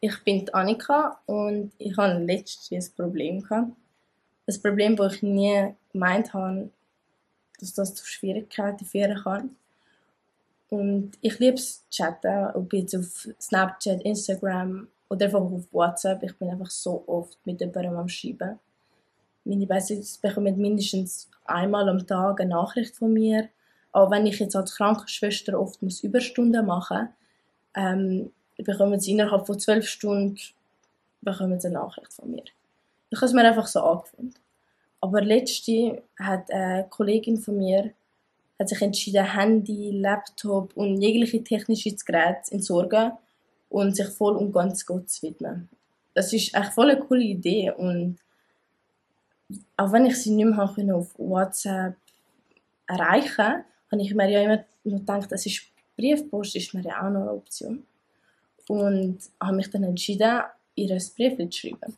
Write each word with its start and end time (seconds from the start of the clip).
Ich 0.00 0.22
bin 0.22 0.48
Annika 0.54 1.18
und 1.26 1.72
ich 1.78 1.96
hatte 1.96 2.18
letztes 2.18 2.70
ein 2.70 2.94
Problem. 2.94 3.44
Ein 3.50 4.62
Problem, 4.62 4.94
das 4.94 5.16
ich 5.16 5.22
nie 5.22 5.74
gemeint 5.92 6.32
habe, 6.32 6.70
dass 7.58 7.74
das 7.74 7.94
zu 7.96 8.06
Schwierigkeiten 8.06 8.84
führen 8.84 9.20
kann. 9.20 9.56
Und 10.70 11.12
ich 11.20 11.38
liebe 11.40 11.56
es 11.56 11.84
chatten, 11.90 12.50
ob 12.54 12.72
jetzt 12.74 12.94
auf 12.94 13.28
Snapchat, 13.40 14.02
Instagram 14.02 14.86
oder 15.08 15.26
einfach 15.26 15.40
auf 15.40 15.64
WhatsApp. 15.72 16.22
Ich 16.22 16.36
bin 16.36 16.50
einfach 16.50 16.70
so 16.70 17.02
oft 17.08 17.36
mit 17.44 17.60
jemandem 17.60 17.96
am 17.96 18.08
Schreiben. 18.08 18.60
Meine 19.44 19.66
Basics 19.66 20.18
bekommen 20.18 20.58
mindestens 20.58 21.28
einmal 21.44 21.88
am 21.88 22.06
Tag 22.06 22.40
eine 22.40 22.50
Nachricht 22.50 22.94
von 22.94 23.12
mir. 23.12 23.48
Auch 23.90 24.10
wenn 24.10 24.26
ich 24.26 24.38
jetzt 24.38 24.54
als 24.54 24.76
Krankenschwester 24.76 25.58
oft 25.58 25.82
muss 25.82 26.04
Überstunden 26.04 26.66
machen 26.66 26.98
muss, 26.98 27.08
ähm, 27.74 28.30
bekommen 28.64 29.00
sie 29.00 29.12
innerhalb 29.12 29.46
von 29.46 29.58
zwölf 29.58 29.86
Stunden 29.86 30.38
bekommen 31.20 31.60
sie 31.60 31.68
eine 31.68 31.78
Nachricht 31.78 32.12
von 32.12 32.30
mir. 32.30 32.44
Ich 33.10 33.18
habe 33.18 33.26
es 33.26 33.32
mir 33.32 33.44
einfach 33.44 33.66
so 33.66 33.80
angewöhnt. 33.80 34.36
Aber 35.00 35.22
letzte 35.22 36.02
hat 36.18 36.50
eine 36.50 36.86
Kollegin 36.88 37.38
von 37.38 37.56
mir 37.56 37.92
hat 38.58 38.68
sich 38.68 38.82
entschieden, 38.82 39.24
Handy, 39.24 39.92
Laptop 39.92 40.76
und 40.76 41.00
jegliche 41.00 41.44
technische 41.44 41.94
Geräte 41.94 42.42
zu 42.42 42.54
entsorgen 42.54 43.12
und 43.70 43.94
sich 43.94 44.08
voll 44.08 44.36
und 44.36 44.52
ganz 44.52 44.84
Gott 44.84 45.08
zu 45.08 45.22
widmen. 45.22 45.68
Das 46.14 46.32
ist 46.32 46.54
echt 46.54 46.72
voll 46.72 46.90
eine 46.90 47.00
coole 47.00 47.22
Idee 47.22 47.70
und 47.70 48.18
auch 49.76 49.92
wenn 49.92 50.06
ich 50.06 50.20
sie 50.20 50.30
nicht 50.30 50.46
mehr 50.46 50.94
auf 50.96 51.18
WhatsApp 51.18 51.96
erreichen 52.86 53.64
habe 53.90 54.02
ich 54.02 54.14
mir 54.14 54.28
ja 54.28 54.42
immer 54.42 54.64
noch 54.84 54.98
gedacht, 54.98 55.32
es 55.32 55.46
ist 55.46 55.62
Briefpost 55.96 56.56
ist 56.56 56.74
mir 56.74 56.82
ja 56.82 56.98
auch 56.98 57.10
noch 57.10 57.22
eine 57.22 57.32
Option. 57.32 57.84
Und 58.68 59.18
habe 59.40 59.56
mich 59.56 59.70
dann 59.70 59.84
entschieden, 59.84 60.42
ihr 60.74 60.90
ein 60.90 61.02
Brief 61.16 61.50
zu 61.50 61.58
schreiben. 61.58 61.96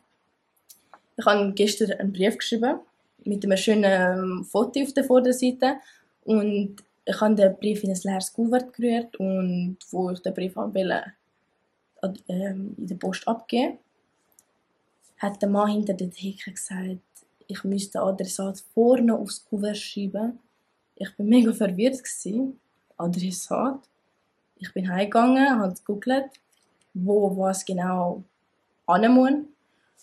Ich 1.17 1.25
habe 1.25 1.51
gestern 1.53 1.91
einen 1.91 2.13
Brief 2.13 2.37
geschrieben 2.37 2.79
mit 3.23 3.43
einem 3.45 3.57
schönen 3.57 4.43
Foto 4.45 4.81
auf 4.81 4.93
der 4.93 5.03
Vorderseite 5.03 5.75
und 6.23 6.77
ich 7.05 7.21
habe 7.21 7.35
den 7.35 7.55
Brief 7.57 7.83
in 7.83 7.91
ein 7.91 7.99
leeres 8.03 8.33
Kuvert 8.33 8.73
gerührt 8.73 9.15
und 9.17 9.77
wo 9.91 10.09
ich 10.09 10.19
den 10.21 10.33
Brief 10.33 10.55
wollte, 10.55 11.13
ähm, 12.27 12.75
in 12.77 12.87
der 12.87 12.95
Post 12.95 13.27
abgeben 13.27 13.77
hat 15.21 15.41
der 15.41 15.49
Mann 15.49 15.71
hinter 15.71 15.93
der 15.93 16.09
Theke 16.09 16.51
gesagt, 16.51 16.99
ich 17.47 17.63
müsste 17.63 17.99
den 17.99 18.01
Adressat 18.01 18.63
vorne 18.73 19.13
aufs 19.13 19.45
Kuvert 19.45 19.77
schreiben. 19.77 20.39
Ich 20.95 21.09
war 21.17 21.25
mega 21.25 21.53
verwirrt. 21.53 22.01
Adressat. 22.97 23.79
Ich 24.57 24.73
bin 24.73 24.89
heimgegangen, 24.89 25.59
habe 25.59 25.73
gegoogelt, 25.73 26.31
wo 26.93 27.37
was 27.37 27.65
genau 27.65 28.23
hin 28.89 29.11
muss. 29.11 29.33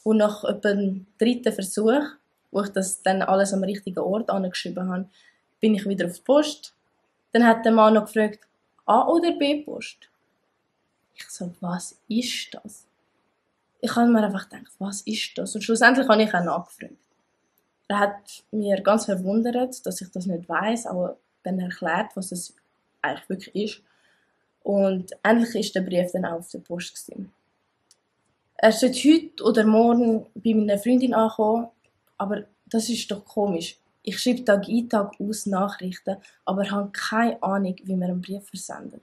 Und 0.04 0.18
nach 0.18 0.44
etwa 0.44 0.72
dem 0.72 1.06
dritten 1.18 1.52
Versuch, 1.52 2.02
wo 2.50 2.62
ich 2.62 2.70
das 2.70 3.02
dann 3.02 3.22
alles 3.22 3.52
am 3.52 3.62
richtigen 3.62 3.98
Ort 3.98 4.30
angeschrieben 4.30 4.88
habe, 4.88 5.08
bin 5.60 5.74
ich 5.74 5.86
wieder 5.86 6.06
auf 6.06 6.16
die 6.16 6.22
Post. 6.22 6.74
Dann 7.32 7.46
hat 7.46 7.64
der 7.64 7.72
Mann 7.72 7.94
noch 7.94 8.06
gefragt, 8.06 8.40
A- 8.86 9.06
oder 9.06 9.32
B-Post? 9.32 10.08
Ich 11.14 11.28
so, 11.28 11.52
was 11.60 11.98
ist 12.08 12.54
das? 12.54 12.86
Ich 13.80 13.94
habe 13.94 14.08
mir 14.08 14.22
einfach 14.22 14.48
gedacht, 14.48 14.72
was 14.78 15.02
ist 15.02 15.36
das? 15.36 15.54
Und 15.54 15.62
schlussendlich 15.62 16.08
habe 16.08 16.22
ich 16.22 16.34
auch 16.34 16.44
nachgefragt. 16.44 16.96
Er 17.88 17.98
hat 17.98 18.44
mir 18.50 18.80
ganz 18.82 19.06
verwundert, 19.06 19.84
dass 19.84 20.00
ich 20.00 20.10
das 20.10 20.26
nicht 20.26 20.48
weiß, 20.48 20.86
aber 20.86 21.16
dann 21.42 21.58
erklärt, 21.58 22.14
was 22.14 22.32
es 22.32 22.54
eigentlich 23.02 23.28
wirklich 23.28 23.54
ist. 23.54 23.82
Und 24.62 25.12
endlich 25.22 25.54
ist 25.54 25.74
der 25.74 25.82
Brief 25.82 26.12
dann 26.12 26.24
auch 26.24 26.38
auf 26.38 26.50
der 26.50 26.58
Post 26.58 26.94
gewesen. 26.94 27.32
Er 28.56 28.72
sollte 28.72 28.98
heute 28.98 29.44
oder 29.44 29.64
morgen 29.64 30.26
bei 30.34 30.52
meiner 30.52 30.78
Freundin 30.78 31.14
ankommen, 31.14 31.68
aber 32.16 32.44
das 32.66 32.88
ist 32.88 33.10
doch 33.10 33.24
komisch. 33.24 33.78
Ich 34.02 34.20
schreibe 34.20 34.44
Tag 34.44 34.68
ein, 34.68 34.88
Tag 34.88 35.12
aus 35.20 35.46
Nachrichten, 35.46 36.16
aber 36.44 36.70
habe 36.70 36.90
keine 36.90 37.42
Ahnung, 37.42 37.76
wie 37.84 37.94
man 37.94 38.10
einen 38.10 38.20
Brief 38.20 38.44
versendet. 38.48 39.02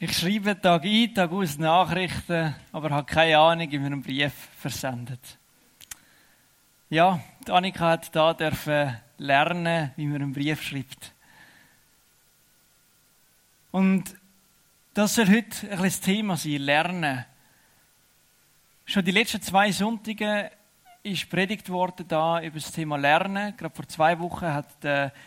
Ich 0.00 0.18
schreibe 0.18 0.60
Tag 0.60 0.84
ein, 0.84 1.14
Tag 1.14 1.32
aus 1.32 1.58
Nachrichten, 1.58 2.54
aber 2.72 2.90
habe 2.90 3.06
keine 3.06 3.38
Ahnung, 3.38 3.70
wie 3.70 3.78
man 3.78 3.92
einen 3.92 4.02
Brief 4.02 4.34
versendet. 4.58 5.38
Ja, 6.90 7.20
Annika 7.48 7.90
hat 7.90 8.14
da 8.14 8.34
dürfen 8.34 8.96
lernen, 9.18 9.92
wie 9.96 10.06
man 10.06 10.22
einen 10.22 10.32
Brief 10.32 10.60
schreibt. 10.60 11.13
Und 13.74 14.04
das 14.94 15.16
soll 15.16 15.26
heute 15.26 15.68
ein 15.68 15.82
das 15.82 16.00
Thema 16.00 16.36
sein, 16.36 16.58
Lernen. 16.58 17.24
Schon 18.84 19.04
die 19.04 19.10
letzten 19.10 19.42
zwei 19.42 19.72
Sonntage 19.72 20.52
ist 21.02 21.28
predigt 21.28 21.68
worden 21.68 22.06
da 22.06 22.40
über 22.40 22.54
das 22.54 22.70
Thema 22.70 22.96
Lernen. 22.96 23.56
Gerade 23.56 23.74
vor 23.74 23.88
zwei 23.88 24.16
Wochen 24.20 24.46
hat 24.46 24.80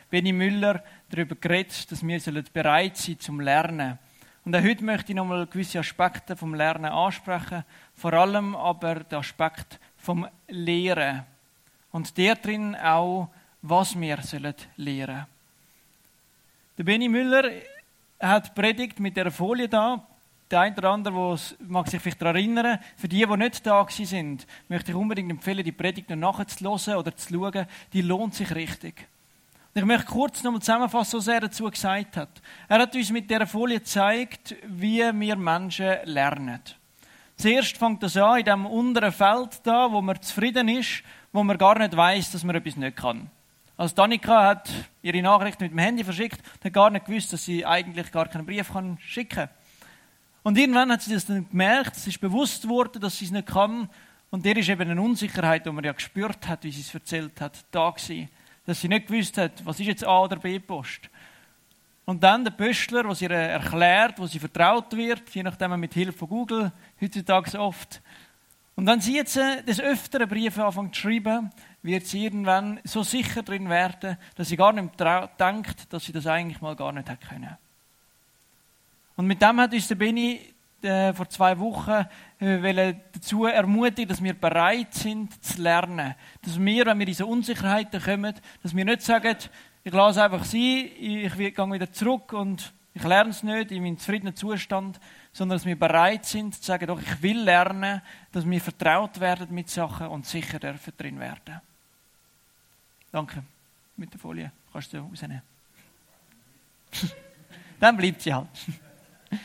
Benny 0.10 0.32
Müller 0.32 0.82
darüber 1.10 1.36
geredet, 1.36 1.92
dass 1.92 2.08
wir 2.08 2.44
bereit 2.54 2.96
sein 2.96 3.20
zum 3.20 3.42
Lernen. 3.42 4.00
Und 4.46 4.56
auch 4.56 4.64
heute 4.64 4.86
möchte 4.86 5.12
ich 5.12 5.18
nochmal 5.18 5.46
gewisse 5.46 5.80
Aspekte 5.80 6.38
vom 6.38 6.56
Lernen 6.56 6.86
ansprechen, 6.86 7.66
vor 7.96 8.14
allem 8.14 8.56
aber 8.56 9.02
den 9.04 9.20
Aspekt 9.20 9.78
vom 9.98 10.26
Lehren. 10.48 11.26
Und 11.92 12.18
der 12.18 12.36
drin 12.36 12.78
auch, 12.78 13.28
was 13.62 14.00
wir 14.00 14.22
sollen 14.22 14.56
lehren. 14.78 15.26
Der 16.78 16.84
Benny 16.86 17.10
Müller 17.10 17.52
hat 18.20 18.56
predigt 18.56 19.00
mit 19.00 19.18
der 19.18 19.32
Folie 19.32 19.70
da, 19.70 20.06
der 20.50 20.62
eine 20.62 20.78
oder 20.78 20.92
andere 20.92 21.38
mag 21.68 21.90
sich 21.90 22.02
vielleicht 22.02 22.22
daran 22.22 22.36
erinnern. 22.38 22.80
Für 22.96 23.08
die, 23.08 23.26
die 23.26 23.38
nicht 23.38 23.66
da 23.66 23.86
sind, 23.90 24.48
möchte 24.70 24.92
ich 24.92 24.98
unbedingt 24.98 25.30
empfehlen, 25.30 25.64
die 25.64 25.74
Predigt 25.74 26.10
noch 26.10 26.40
nachzuhören 26.40 27.00
oder 27.00 27.16
zu 27.16 27.34
schauen. 27.34 27.68
Die 27.92 28.02
lohnt 28.02 28.34
sich 28.34 28.54
richtig. 28.56 29.08
Und 29.74 29.82
ich 29.82 29.86
möchte 29.86 30.08
kurz 30.08 30.44
nochmal 30.44 30.62
zusammenfassen, 30.62 31.20
was 31.20 31.28
er 31.28 31.42
dazu 31.42 31.70
gesagt 31.70 32.18
hat. 32.18 32.42
Er 32.70 32.80
hat 32.80 32.96
uns 32.96 33.12
mit 33.12 33.30
dieser 33.30 33.46
Folie 33.46 33.80
gezeigt, 33.80 34.56
wie 34.66 35.04
wir 35.14 35.36
Menschen 35.36 35.98
lernen. 36.06 36.62
Zuerst 37.36 37.78
fängt 37.78 38.02
das 38.02 38.18
an 38.18 38.40
in 38.40 38.46
dem 38.46 38.66
unteren 38.66 39.12
Feld 39.12 39.60
da, 39.64 39.92
wo 39.92 40.02
man 40.02 40.20
zufrieden 40.22 40.70
ist, 40.70 41.04
wo 41.32 41.44
man 41.44 41.58
gar 41.58 41.78
nicht 41.78 41.96
weiß, 41.96 42.32
dass 42.32 42.44
man 42.44 42.56
etwas 42.56 42.78
nicht 42.78 42.98
kann. 42.98 43.30
Also 43.78 43.94
Danica 43.94 44.44
hat 44.44 44.70
ihre 45.04 45.22
Nachricht 45.22 45.62
mit 45.62 45.72
dem 45.72 45.78
Handy 45.78 46.04
verschickt 46.04 46.42
und 46.56 46.66
hat 46.66 46.74
gar 46.74 46.90
nicht 46.90 47.06
gewusst, 47.06 47.32
dass 47.32 47.46
sie 47.46 47.64
eigentlich 47.64 48.12
gar 48.12 48.28
keinen 48.28 48.48
Brief 48.48 48.74
kann 48.74 48.98
schicken 49.00 49.36
kann. 49.36 49.50
Und 50.42 50.58
irgendwann 50.58 50.92
hat 50.92 51.04
sie 51.04 51.14
das 51.14 51.26
dann 51.28 51.48
gemerkt, 51.48 51.96
es 51.96 52.08
ist 52.08 52.20
bewusst 52.20 52.64
geworden, 52.64 53.00
dass 53.00 53.18
sie 53.20 53.26
es 53.26 53.32
nicht 53.32 53.48
kann. 53.48 53.88
Und 54.32 54.46
der 54.46 54.58
ist 54.58 54.68
eben 54.68 54.90
eine 54.90 55.02
Unsicherheit, 55.02 55.66
die 55.66 55.72
man 55.72 55.84
ja 55.84 55.92
gespürt 55.92 56.48
hat, 56.48 56.64
wie 56.64 56.72
sie 56.72 56.82
es 56.82 56.94
erzählt 56.94 57.40
hat, 57.40 57.66
da 57.70 57.92
gewesen. 57.92 58.30
Dass 58.66 58.82
sie 58.82 58.88
nicht 58.88 59.08
gewusst 59.08 59.38
hat, 59.38 59.64
was 59.64 59.80
ist 59.80 59.86
jetzt 59.86 60.06
A 60.06 60.22
oder 60.22 60.38
B-Post. 60.38 61.10
Und 62.06 62.24
dann 62.24 62.46
der 62.46 62.52
Pöstler, 62.52 63.04
der 63.04 63.22
ihr 63.22 63.32
erklärt, 63.32 64.18
wo 64.18 64.26
sie 64.26 64.40
vertraut 64.40 64.96
wird, 64.96 65.30
je 65.32 65.44
nachdem 65.44 65.78
mit 65.80 65.94
Hilfe 65.94 66.18
von 66.18 66.30
Google, 66.30 66.72
heutzutage 67.00 67.60
oft. 67.60 68.02
Und 68.76 68.88
wenn 68.88 69.02
sie 69.02 69.16
jetzt 69.16 69.36
des 69.36 69.80
öfteren 69.80 70.30
Briefe 70.30 70.64
anfängt 70.64 70.96
zu 70.96 71.02
schreiben, 71.02 71.52
wird 71.84 72.06
sie 72.06 72.26
irgendwann 72.26 72.80
so 72.84 73.04
sicher 73.04 73.44
drin 73.44 73.70
werden, 73.70 74.18
dass 74.36 74.50
sie 74.50 74.58
gar 74.58 74.74
nicht 74.74 75.00
denkt, 75.40 75.92
dass 75.94 76.06
sie 76.06 76.12
das 76.12 76.28
eigentlich 76.28 76.62
mal 76.62 76.76
gar 76.76 76.92
nicht 76.92 77.10
hätte 77.10 77.28
können. 77.28 77.58
Und 79.16 79.28
mit 79.28 79.42
dem 79.42 79.60
hat 79.60 79.74
uns 79.74 79.88
der 79.88 79.96
Benny 79.96 80.54
äh, 80.82 81.12
vor 81.14 81.28
zwei 81.28 81.58
Wochen 81.58 82.06
äh, 82.40 82.94
dazu 83.12 83.46
ermutigen, 83.46 84.08
dass 84.08 84.22
wir 84.22 84.34
bereit 84.34 84.94
sind 84.94 85.44
zu 85.44 85.62
lernen. 85.62 86.14
Dass 86.44 86.60
wir, 86.60 86.86
wenn 86.86 87.00
wir 87.00 87.08
in 87.08 87.14
so 87.14 87.28
Unsicherheiten 87.28 88.02
kommen, 88.02 88.36
dass 88.62 88.76
wir 88.76 88.86
nicht 88.86 89.02
sagen, 89.02 89.36
ich 89.84 89.94
lasse 89.94 90.24
einfach 90.24 90.44
sie, 90.44 90.82
ich 90.86 91.36
gehe 91.36 91.72
wieder 91.72 91.92
zurück 91.92 92.34
und 92.34 92.74
ich 92.94 93.04
lerne 93.04 93.30
es 93.30 93.44
nicht 93.44 93.72
in 93.72 93.84
meinem 93.84 93.98
zufriedenen 93.98 94.36
Zustand, 94.36 95.00
sondern 95.32 95.58
dass 95.58 95.66
wir 95.66 95.78
bereit 95.78 96.26
sind 96.26 96.56
zu 96.56 96.64
sagen, 96.64 96.88
doch 96.88 97.00
ich 97.00 97.22
will 97.22 97.40
lernen, 97.40 98.02
dass 98.32 98.48
wir 98.48 98.60
vertraut 98.60 99.20
werden 99.20 99.54
mit 99.54 99.70
Sachen 99.70 100.08
und 100.08 100.26
sicher 100.26 100.60
dürfen 100.60 100.94
drin 100.98 101.20
werden. 101.20 101.62
Danke. 103.12 103.44
Mit 103.96 104.14
der 104.14 104.20
Folie 104.20 104.52
kannst 104.72 104.94
du 104.94 105.00
rausnehmen. 105.00 105.42
Dann 107.80 107.98
bleibt 107.98 108.22
sie 108.22 108.34
halt. 108.34 108.48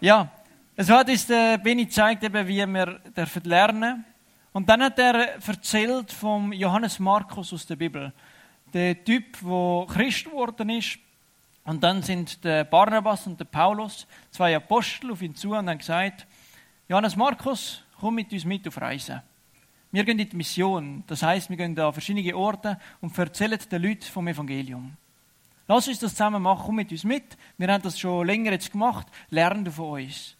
Ja, 0.00 0.28
es 0.76 0.90
hat 0.90 1.08
uns 1.08 1.26
der 1.26 1.56
Benny 1.56 1.86
gezeigt, 1.86 2.22
eben, 2.24 2.46
wie 2.46 2.66
wir 2.66 3.00
dürfen 3.16 3.44
lernen. 3.44 4.04
Und 4.52 4.68
dann 4.68 4.82
hat 4.82 4.98
er 4.98 5.36
erzählt 5.36 6.12
vom 6.12 6.52
Johannes 6.52 6.98
Markus 6.98 7.54
aus 7.54 7.64
der 7.64 7.76
Bibel. 7.76 8.12
Der 8.72 9.02
Typ, 9.02 9.38
der 9.40 9.86
Christ 9.88 10.26
geworden 10.26 10.68
ist. 10.68 10.98
Und 11.64 11.82
dann 11.82 12.02
sind 12.02 12.44
der 12.44 12.64
Barnabas 12.64 13.26
und 13.26 13.40
der 13.40 13.46
Paulus, 13.46 14.06
zwei 14.30 14.54
Apostel, 14.54 15.12
auf 15.12 15.22
ihn 15.22 15.34
zu 15.34 15.52
und 15.52 15.70
haben 15.70 15.78
gesagt, 15.78 16.26
Johannes 16.88 17.16
Markus, 17.16 17.82
komm 17.98 18.16
mit 18.16 18.30
uns 18.32 18.44
mit 18.44 18.68
auf 18.68 18.78
Reisen. 18.78 19.22
Wir 19.94 20.02
gehen 20.02 20.18
in 20.18 20.28
die 20.28 20.36
Mission. 20.36 21.04
Das 21.06 21.22
heißt, 21.22 21.50
wir 21.50 21.56
gehen 21.56 21.78
an 21.78 21.92
verschiedene 21.92 22.34
Orte 22.36 22.80
und 23.00 23.16
erzählen 23.16 23.60
den 23.70 23.80
Leuten 23.80 24.02
vom 24.02 24.26
Evangelium. 24.26 24.96
Lass 25.68 25.86
uns 25.86 26.00
das 26.00 26.10
zusammen 26.10 26.42
machen, 26.42 26.64
komm 26.66 26.74
mit 26.74 26.90
uns 26.90 27.04
mit. 27.04 27.36
Wir 27.58 27.68
haben 27.68 27.80
das 27.80 27.96
schon 27.96 28.26
länger 28.26 28.50
jetzt 28.50 28.72
gemacht, 28.72 29.06
lernen 29.30 29.70
von 29.70 30.02
uns. 30.02 30.34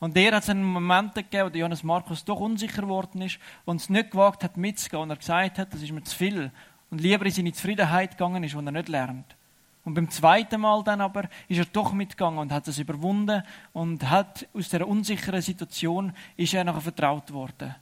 Und 0.00 0.16
der 0.16 0.34
hat 0.34 0.44
es 0.44 0.48
einen 0.48 0.64
Moment 0.64 1.14
gegeben, 1.14 1.52
wo 1.52 1.58
Johannes 1.58 1.82
Markus 1.82 2.24
doch 2.24 2.40
unsicher 2.40 2.80
geworden 2.80 3.20
ist 3.20 3.38
und 3.66 3.82
es 3.82 3.90
nicht 3.90 4.10
gewagt 4.10 4.42
hat 4.42 4.56
mitzugehen 4.56 5.02
und 5.02 5.10
er 5.10 5.16
gesagt 5.16 5.58
hat, 5.58 5.74
das 5.74 5.82
ist 5.82 5.92
mir 5.92 6.02
zu 6.02 6.16
viel 6.16 6.50
und 6.90 7.02
lieber 7.02 7.26
in 7.26 7.30
seine 7.30 7.52
Zufriedenheit 7.52 8.12
gegangen 8.12 8.42
ist, 8.42 8.54
wo 8.56 8.60
er 8.60 8.72
nicht 8.72 8.88
lernt. 8.88 9.36
Und 9.84 9.92
beim 9.92 10.08
zweiten 10.08 10.62
Mal 10.62 10.82
dann 10.82 11.02
aber 11.02 11.28
ist 11.46 11.58
er 11.58 11.66
doch 11.66 11.92
mitgegangen 11.92 12.38
und 12.38 12.52
hat 12.52 12.66
es 12.68 12.78
überwunden 12.78 13.42
und 13.74 14.08
hat 14.08 14.48
aus 14.54 14.70
der 14.70 14.88
unsicheren 14.88 15.42
Situation 15.42 16.14
ist 16.38 16.54
er 16.54 16.64
nachher 16.64 16.80
vertraut 16.80 17.34
worden. 17.34 17.74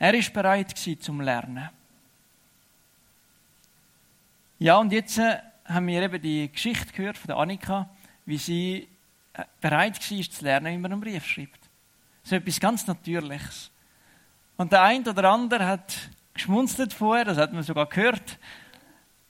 Er 0.00 0.14
ist 0.14 0.32
bereit 0.32 0.78
zum 0.78 1.20
Lernen. 1.20 1.68
Ja, 4.58 4.78
und 4.78 4.92
jetzt 4.92 5.18
äh, 5.18 5.36
haben 5.66 5.86
wir 5.88 6.00
eben 6.00 6.22
die 6.22 6.50
Geschichte 6.50 6.90
gehört 6.94 7.18
von 7.18 7.30
Annika, 7.32 7.90
wie 8.24 8.38
sie 8.38 8.88
äh, 9.34 9.44
bereit 9.60 10.00
war 10.10 10.30
zu 10.30 10.44
lernen, 10.44 10.72
wie 10.72 10.78
man 10.78 10.92
einen 10.92 11.02
Brief 11.02 11.26
schreibt. 11.26 11.68
So 12.22 12.34
etwas 12.34 12.58
ganz 12.58 12.86
Natürliches. 12.86 13.70
Und 14.56 14.72
der 14.72 14.82
eine 14.84 15.10
oder 15.10 15.30
andere 15.30 15.66
hat 15.66 15.94
geschmunzelt 16.32 16.94
vorher, 16.94 17.26
das 17.26 17.36
hat 17.36 17.52
man 17.52 17.62
sogar 17.62 17.84
gehört. 17.84 18.38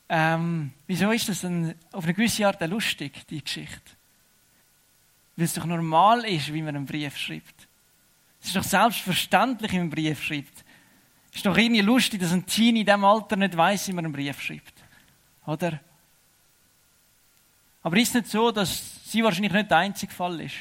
Ähm, 0.09 0.73
wieso 0.87 1.11
ist 1.11 1.29
das 1.29 1.41
denn 1.41 1.75
auf 1.91 2.05
eine 2.05 2.15
gewisse 2.15 2.47
Art 2.47 2.61
lustig, 2.69 3.27
die 3.27 3.43
Geschichte? 3.43 3.91
Weil 5.35 5.47
es 5.47 5.55
doch 5.55 5.67
normal 5.67 6.25
ist, 6.27 6.53
wie 6.53 6.63
man 6.63 6.77
einen 6.77 6.87
Brief 6.87 7.17
schreibt. 7.17 7.67
Es 8.41 8.49
ist 8.49 8.57
doch 8.57 8.65
selbstverständlich, 8.65 9.73
wie 9.73 9.77
man 9.77 9.83
einen 9.83 9.91
Brief 9.91 10.23
schreibt. 10.23 10.65
Es 11.31 11.37
ist 11.37 11.47
doch 11.47 11.57
irgendwie 11.57 11.81
lustig, 11.81 12.21
dass 12.21 12.33
ein 12.33 12.47
Teenie 12.47 12.81
in 12.81 12.87
diesem 12.87 13.05
Alter 13.05 13.37
nicht 13.37 13.57
weiß, 13.57 13.89
wie 13.89 13.93
man 13.93 14.05
einen 14.05 14.15
Brief 14.15 14.41
schreibt. 14.41 14.75
Oder? 15.47 15.81
Aber 17.83 17.97
ist 17.97 18.09
es 18.09 18.15
nicht 18.15 18.27
so, 18.29 18.51
dass 18.51 19.11
sie 19.11 19.23
wahrscheinlich 19.23 19.53
nicht 19.53 19.71
der 19.71 19.79
einzige 19.79 20.13
Fall 20.13 20.41
ist? 20.41 20.55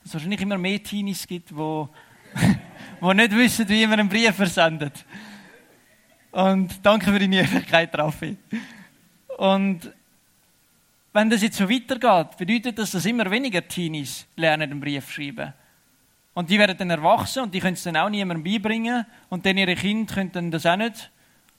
Dass 0.00 0.08
es 0.08 0.14
wahrscheinlich 0.14 0.40
immer 0.40 0.58
mehr 0.58 0.82
Teenies 0.82 1.26
gibt, 1.26 1.50
die, 1.50 1.54
die 1.54 3.14
nicht 3.14 3.32
wissen, 3.32 3.68
wie 3.68 3.86
man 3.86 4.00
einen 4.00 4.08
Brief 4.08 4.34
versendet. 4.34 5.04
Und 6.30 6.84
danke 6.84 7.12
für 7.12 7.18
deine 7.18 7.36
Ehrlichkeit, 7.36 7.96
Raffi. 7.98 8.36
Und 9.36 9.92
wenn 11.12 11.28
das 11.28 11.42
jetzt 11.42 11.56
so 11.56 11.68
weitergeht, 11.68 12.36
bedeutet 12.36 12.78
das, 12.78 12.92
dass 12.92 13.04
immer 13.04 13.28
weniger 13.30 13.66
Teenies 13.66 14.26
lernen, 14.36 14.70
einen 14.70 14.80
Brief 14.80 15.06
zu 15.06 15.12
schreiben. 15.14 15.52
Und 16.34 16.48
die 16.48 16.58
werden 16.58 16.76
dann 16.78 16.90
erwachsen 16.90 17.42
und 17.42 17.54
die 17.54 17.60
können 17.60 17.74
es 17.74 17.82
dann 17.82 17.96
auch 17.96 18.08
niemandem 18.08 18.44
beibringen. 18.44 19.04
Und 19.28 19.44
dann 19.44 19.56
ihre 19.56 19.74
Kinder 19.74 20.14
können 20.14 20.32
dann 20.32 20.50
das 20.50 20.64
auch 20.66 20.76
nicht. 20.76 21.10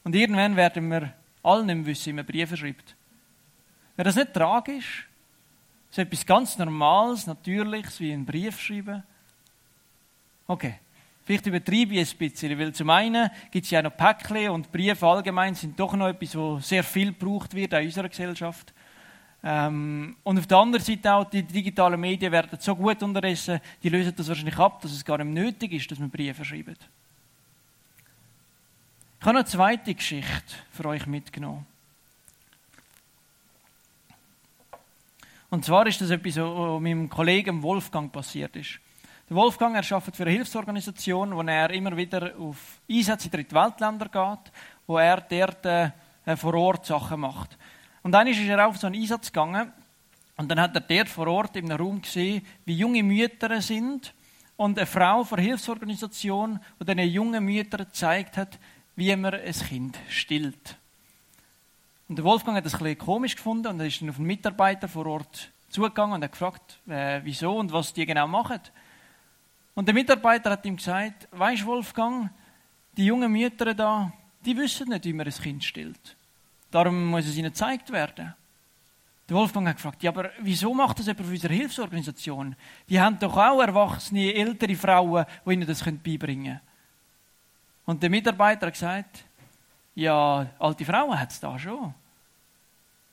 Und 0.03 0.15
irgendwann 0.15 0.55
werden 0.55 0.89
wir 0.89 1.13
alle 1.43 1.65
nicht 1.65 1.75
mehr 1.75 1.85
wissen, 1.85 2.05
wie 2.07 2.13
man 2.13 2.25
Briefe 2.25 2.57
schreibt. 2.57 2.95
Wäre 3.95 4.07
das 4.07 4.15
nicht 4.15 4.33
tragisch? 4.33 5.07
So 5.89 6.01
etwas 6.01 6.25
ganz 6.25 6.57
Normales, 6.57 7.27
Natürliches, 7.27 7.99
wie 7.99 8.13
einen 8.13 8.25
Brief 8.25 8.59
schreiben? 8.59 9.03
Okay, 10.47 10.75
vielleicht 11.25 11.45
übertreibe 11.45 11.95
ich 11.95 12.01
es 12.01 12.13
ein 12.13 12.17
bisschen, 12.17 12.57
weil 12.57 12.73
zum 12.73 12.89
einen 12.89 13.29
gibt 13.51 13.65
es 13.65 13.71
ja 13.71 13.81
noch 13.81 13.95
Päckchen 13.95 14.49
und 14.49 14.71
Briefe 14.71 15.05
allgemein 15.05 15.53
sind 15.53 15.77
doch 15.79 15.93
noch 15.93 16.07
etwas, 16.07 16.35
wo 16.35 16.59
sehr 16.59 16.83
viel 16.83 17.13
gebraucht 17.13 17.53
wird 17.53 17.73
in 17.73 17.85
unserer 17.85 18.09
Gesellschaft. 18.09 18.73
Ähm, 19.43 20.15
und 20.23 20.37
auf 20.37 20.45
der 20.45 20.57
anderen 20.57 20.85
Seite 20.85 21.13
auch, 21.13 21.29
die 21.29 21.43
digitalen 21.43 21.99
Medien 21.99 22.31
werden 22.31 22.59
so 22.59 22.75
gut 22.75 23.01
unterdessen, 23.01 23.59
die 23.81 23.89
lösen 23.89 24.13
das 24.15 24.27
wahrscheinlich 24.27 24.57
ab, 24.57 24.81
dass 24.81 24.91
es 24.91 25.03
gar 25.03 25.17
nicht 25.17 25.33
nötig 25.33 25.73
ist, 25.73 25.89
dass 25.89 25.99
man 25.99 26.11
Briefe 26.11 26.45
schreibt. 26.45 26.89
Ich 29.19 29.25
habe 29.25 29.33
noch 29.33 29.41
eine 29.41 29.45
zweite 29.45 29.93
Geschichte 29.93 30.55
für 30.71 30.85
euch 30.85 31.05
mitgenommen. 31.07 31.65
Und 35.49 35.65
zwar 35.65 35.85
ist 35.85 35.99
das 36.01 36.11
etwas, 36.11 36.37
was 36.37 36.81
meinem 36.81 37.09
Kollegen 37.09 37.61
Wolfgang 37.61 38.11
passiert 38.11 38.55
ist. 38.55 38.79
Der 39.29 39.35
Wolfgang 39.35 39.75
arbeitet 39.75 40.15
für 40.15 40.23
eine 40.23 40.31
Hilfsorganisation, 40.31 41.35
wo 41.35 41.41
er 41.41 41.69
immer 41.71 41.95
wieder 41.95 42.33
auf 42.37 42.79
Einsätze 42.89 43.25
in 43.27 43.31
Drittweltländer 43.31 44.07
geht, 44.07 44.51
wo 44.87 44.97
er 44.97 45.21
dort 45.21 45.65
äh, 45.65 45.91
vor 46.37 46.53
Ort 46.53 46.85
Sachen 46.85 47.21
macht. 47.21 47.57
Und 48.03 48.11
dann 48.13 48.27
ist 48.27 48.39
er 48.39 48.67
auf 48.67 48.77
so 48.77 48.87
einen 48.87 48.99
Einsatz 48.99 49.27
gegangen 49.27 49.71
und 50.37 50.49
dann 50.49 50.59
hat 50.59 50.75
er 50.75 50.81
dort 50.81 51.09
vor 51.09 51.27
Ort 51.27 51.55
in 51.55 51.71
einem 51.71 51.85
Raum 51.85 52.01
gesehen, 52.01 52.45
wie 52.65 52.75
junge 52.75 53.03
Mütter 53.03 53.61
sind 53.61 54.13
und 54.57 54.77
eine 54.77 54.87
Frau 54.87 55.23
von 55.23 55.39
Hilfsorganisation, 55.39 56.59
die 56.79 56.85
diesen 56.85 57.11
jungen 57.11 57.45
Müttern 57.45 57.85
gezeigt 57.85 58.37
hat, 58.37 58.59
wie 58.95 59.15
man 59.15 59.33
ein 59.33 59.53
Kind 59.53 59.97
stillt. 60.09 60.77
Und 62.07 62.17
der 62.17 62.25
Wolfgang 62.25 62.57
hat 62.57 62.65
das 62.65 62.73
ein 62.73 62.79
bisschen 62.79 62.97
komisch 62.97 63.35
gefunden 63.35 63.67
und 63.67 63.79
er 63.79 63.87
ist 63.87 64.01
dann 64.01 64.09
auf 64.09 64.17
einen 64.17 64.27
Mitarbeiter 64.27 64.87
vor 64.87 65.05
Ort 65.05 65.51
zugegangen 65.69 66.15
und 66.15 66.23
hat 66.23 66.31
gefragt, 66.31 66.79
äh, 66.87 67.21
wieso 67.23 67.57
und 67.57 67.71
was 67.71 67.93
die 67.93 68.05
genau 68.05 68.27
machen. 68.27 68.59
Und 69.75 69.87
der 69.87 69.93
Mitarbeiter 69.93 70.51
hat 70.51 70.65
ihm 70.65 70.75
gesagt, 70.75 71.27
weißt 71.31 71.65
Wolfgang, 71.65 72.29
die 72.97 73.05
jungen 73.05 73.31
Mütter 73.31 73.73
da, 73.73 74.11
die 74.43 74.57
wissen 74.57 74.89
nicht, 74.89 75.05
wie 75.05 75.13
man 75.13 75.25
ein 75.25 75.33
Kind 75.33 75.63
stillt. 75.63 76.17
Darum 76.71 77.07
muss 77.07 77.27
es 77.27 77.35
ihnen 77.35 77.51
gezeigt 77.51 77.91
werden. 77.91 78.33
Der 79.27 79.37
Wolfgang 79.37 79.67
hat 79.67 79.77
gefragt, 79.77 80.03
ja, 80.03 80.11
aber 80.11 80.31
wieso 80.39 80.73
macht 80.73 80.99
das 80.99 81.05
jemand 81.05 81.25
von 81.25 81.33
unserer 81.33 81.53
Hilfsorganisation? 81.53 82.55
Die 82.89 82.99
haben 82.99 83.19
doch 83.19 83.37
auch 83.37 83.61
erwachsene, 83.61 84.33
ältere 84.33 84.75
Frauen, 84.75 85.25
die 85.45 85.53
ihnen 85.53 85.67
das 85.67 85.83
beibringen 85.83 86.43
können. 86.43 86.61
Und 87.85 88.03
der 88.03 88.09
Mitarbeiter 88.09 88.67
hat 88.67 88.73
gesagt, 88.73 89.25
ja, 89.95 90.47
alte 90.59 90.85
Frauen 90.85 91.19
hat 91.19 91.31
es 91.31 91.39
da 91.39 91.57
schon. 91.59 91.93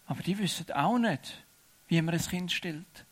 Aber 0.06 0.22
die 0.22 0.38
wissen 0.38 0.70
auch 0.72 0.98
nicht, 0.98 1.44
wie 1.88 2.00
man 2.00 2.14
ein 2.14 2.20
Kind 2.20 2.50
stillt. 2.50 3.04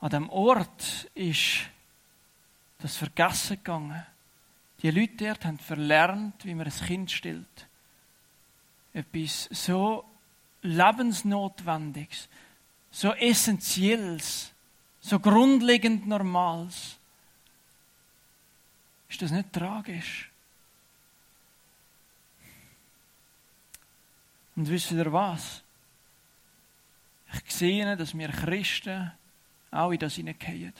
An 0.00 0.10
dem 0.10 0.30
Ort 0.30 1.10
ist 1.14 1.62
das 2.78 2.96
vergessen 2.96 3.56
gegangen. 3.56 4.04
Die 4.82 4.90
Leute 4.90 5.24
dort 5.24 5.44
haben 5.44 5.58
verlernt, 5.58 6.44
wie 6.44 6.54
man 6.54 6.66
ein 6.66 6.86
Kind 6.86 7.10
stillt. 7.10 7.68
Etwas 8.92 9.48
so 9.52 10.04
lebensnotwendiges, 10.62 12.28
so 12.90 13.12
essentielles, 13.12 14.52
so 15.00 15.20
grundlegend 15.20 16.06
Normales. 16.06 16.96
Ist 19.08 19.22
das 19.22 19.30
nicht 19.30 19.52
tragisch? 19.52 20.30
Und 24.56 24.68
wisst 24.68 24.90
ihr 24.92 25.12
was? 25.12 25.62
Ich 27.32 27.54
sehe, 27.54 27.96
dass 27.96 28.16
wir 28.16 28.28
Christen 28.28 29.12
auch 29.70 29.90
in 29.90 29.98
das 29.98 30.14
hineingehen. 30.14 30.72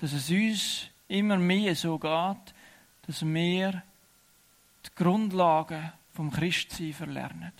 Dass 0.00 0.12
es 0.12 0.30
uns 0.30 0.88
immer 1.08 1.36
mehr 1.36 1.74
so 1.74 1.98
geht, 1.98 2.54
dass 3.06 3.24
wir 3.24 3.82
die 4.84 4.90
Grundlagen 4.94 5.92
vom 6.12 6.30
Christsein 6.30 6.92
verlernen. 6.92 7.52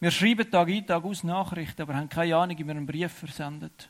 Wir 0.00 0.10
schreiben 0.10 0.50
Tag 0.50 0.68
ein, 0.68 0.84
Tag 0.84 1.04
aus 1.04 1.22
Nachrichten, 1.22 1.82
aber 1.82 1.94
haben 1.94 2.08
keine 2.08 2.36
Ahnung, 2.36 2.58
wie 2.58 2.64
wir 2.64 2.72
einen 2.72 2.86
Brief 2.86 3.12
versendet. 3.12 3.88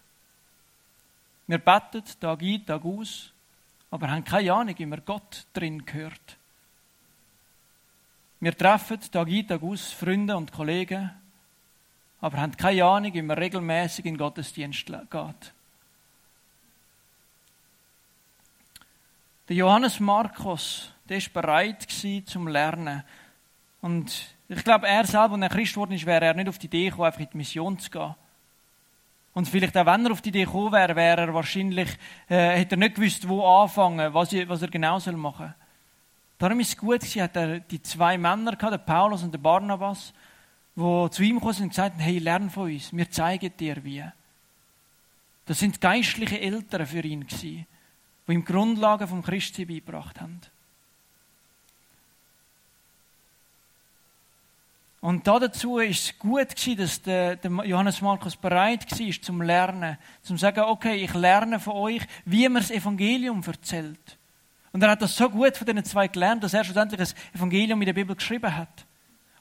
Wir 1.46 1.56
beten 1.56 2.04
Tag 2.20 2.42
ein, 2.42 2.66
Tag 2.66 2.84
aus, 2.84 3.32
aber 3.90 4.10
haben 4.10 4.22
keine 4.22 4.52
Ahnung, 4.52 4.74
wie 4.76 4.84
man 4.84 5.02
Gott 5.06 5.46
drin 5.54 5.86
gehört. 5.86 6.36
Wir 8.40 8.54
treffen 8.54 9.00
Tag 9.00 9.26
ein, 9.26 9.46
Tag 9.46 9.62
aus 9.62 9.92
Freunde 9.92 10.36
und 10.36 10.52
Kollegen, 10.52 11.10
aber 12.20 12.36
haben 12.36 12.56
keine 12.58 12.84
Ahnung, 12.84 13.14
wie 13.14 13.22
man 13.22 13.38
regelmäßig 13.38 14.04
in 14.04 14.18
Gottesdienst 14.18 14.86
geht. 14.86 15.52
Der 19.52 19.59
Johannes 19.59 20.00
Markus, 20.00 20.90
der 21.06 21.18
ist 21.18 21.30
bereit 21.30 21.87
zum 22.25 22.49
Lernen. 22.49 23.04
Und 23.82 24.35
ich 24.49 24.64
glaube, 24.64 24.88
er 24.88 25.04
selber, 25.04 25.35
wenn 25.35 25.42
er 25.42 25.50
Christ 25.50 25.75
geworden 25.75 25.92
ist, 25.92 26.06
wäre 26.06 26.25
er 26.25 26.32
nicht 26.32 26.49
auf 26.49 26.56
die 26.56 26.68
Idee 26.68 26.87
gekommen, 26.87 27.04
einfach 27.04 27.21
in 27.21 27.28
die 27.30 27.37
Mission 27.37 27.78
zu 27.78 27.90
gehen. 27.90 28.14
Und 29.35 29.47
vielleicht 29.47 29.76
auch 29.76 29.85
wenn 29.85 30.06
er 30.06 30.12
auf 30.12 30.23
die 30.23 30.30
Idee 30.30 30.47
gekommen 30.47 30.73
wäre, 30.73 30.97
wäre 30.97 31.21
er 31.21 31.35
wahrscheinlich, 31.35 31.90
äh, 32.30 32.61
hätte 32.61 32.76
er 32.76 32.78
nicht 32.78 32.94
gewusst, 32.94 33.28
wo 33.28 33.47
anfangen, 33.47 34.14
was, 34.14 34.32
was 34.32 34.62
er 34.62 34.68
genau 34.68 34.99
soll 34.99 35.18
machen. 35.18 35.52
Darum 36.38 36.59
ist 36.59 36.68
es 36.68 36.76
gut 36.78 37.00
gewesen, 37.00 37.21
hat 37.21 37.37
er 37.37 37.61
die 37.61 37.82
zwei 37.82 38.16
Männer 38.16 38.56
gehabt, 38.56 38.73
der 38.73 38.78
Paulus 38.78 39.23
und 39.23 39.32
der 39.32 39.38
Barnabas, 39.38 40.14
die 40.75 41.09
zu 41.11 41.23
ihm 41.23 41.35
gekommen 41.35 41.52
sind 41.52 41.64
und 41.64 41.71
gesagt 41.73 41.97
haben, 41.97 42.00
hey, 42.00 42.16
lern 42.21 42.49
von 42.49 42.73
uns, 42.73 42.90
wir 42.90 43.11
zeigen 43.11 43.54
dir 43.54 43.85
wie. 43.85 44.02
Das 45.44 45.59
sind 45.59 45.78
geistliche 45.78 46.40
Eltern 46.40 46.87
für 46.87 47.02
ihn 47.02 47.26
gewesen, 47.26 47.66
die 48.26 48.32
ihm 48.32 48.44
Grundlagen 48.44 49.08
vom 49.08 49.22
Christsein 49.22 49.66
beigebracht 49.66 50.20
haben. 50.20 50.40
Und 55.02 55.26
dazu 55.26 55.78
ist 55.78 56.04
es 56.04 56.18
gut 56.18 56.54
gewesen, 56.54 56.76
dass 56.76 57.02
der, 57.02 57.36
Johannes 57.64 58.00
Markus 58.00 58.36
bereit 58.36 58.88
war, 58.88 59.22
zum 59.22 59.42
Lernen, 59.42 59.98
zum 60.22 60.38
sagen, 60.38 60.60
okay, 60.60 60.94
ich 60.94 61.12
lerne 61.12 61.58
von 61.58 61.74
euch, 61.74 62.02
wie 62.24 62.48
man 62.48 62.62
das 62.62 62.70
Evangelium 62.70 63.42
erzählt. 63.44 64.16
Und 64.70 64.80
er 64.80 64.90
hat 64.90 65.02
das 65.02 65.16
so 65.16 65.28
gut 65.28 65.56
von 65.56 65.66
diesen 65.66 65.84
zwei 65.84 66.06
gelernt, 66.06 66.44
dass 66.44 66.54
er 66.54 66.62
schlussendlich 66.62 67.00
ein 67.00 67.34
Evangelium 67.34 67.82
in 67.82 67.86
der 67.86 67.92
Bibel 67.94 68.14
geschrieben 68.14 68.56
hat. 68.56 68.86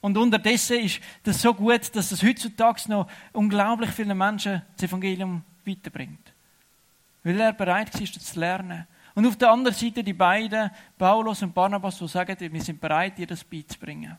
Und 0.01 0.17
unterdessen 0.17 0.79
ist 0.79 0.99
das 1.21 1.39
so 1.39 1.53
gut, 1.53 1.95
dass 1.95 2.11
es 2.11 2.23
heutzutage 2.23 2.89
noch 2.89 3.07
unglaublich 3.31 3.91
vielen 3.91 4.17
Menschen 4.17 4.63
das 4.75 4.89
Evangelium 4.89 5.43
weiterbringt. 5.63 6.30
Weil 7.23 7.39
er 7.39 7.53
bereit 7.53 7.93
das 7.93 8.11
zu 8.11 8.39
lernen. 8.39 8.87
Und 9.13 9.27
auf 9.27 9.37
der 9.37 9.51
anderen 9.51 9.75
Seite 9.75 10.03
die 10.03 10.13
beiden, 10.13 10.71
Paulus 10.97 11.41
und 11.41 11.53
Barnabas, 11.53 11.97
die 11.97 12.07
sagen, 12.07 12.35
wir 12.39 12.61
sind 12.61 12.79
bereit, 12.79 13.17
dir 13.17 13.27
das 13.27 13.43
beizubringen. 13.43 14.17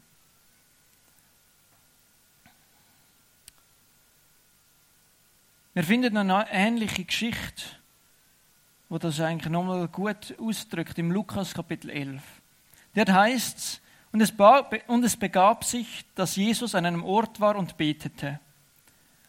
Wir 5.74 5.84
finden 5.84 6.16
eine 6.18 6.46
ähnliche 6.50 7.04
Geschichte, 7.04 7.62
wo 8.90 8.98
das 8.98 9.18
eigentlich 9.20 9.50
nochmal 9.50 9.88
gut 9.88 10.34
ausdrückt, 10.38 10.98
im 10.98 11.10
Lukas 11.10 11.54
Kapitel 11.54 11.88
11. 11.88 12.22
Dort 12.94 13.10
heißt 13.10 13.58
es, 13.58 13.80
und 14.12 14.20
es, 14.20 14.34
und 14.88 15.02
es 15.02 15.16
begab 15.16 15.64
sich, 15.64 16.04
dass 16.14 16.36
Jesus 16.36 16.74
an 16.74 16.84
einem 16.84 17.02
Ort 17.02 17.40
war 17.40 17.56
und 17.56 17.78
betete. 17.78 18.38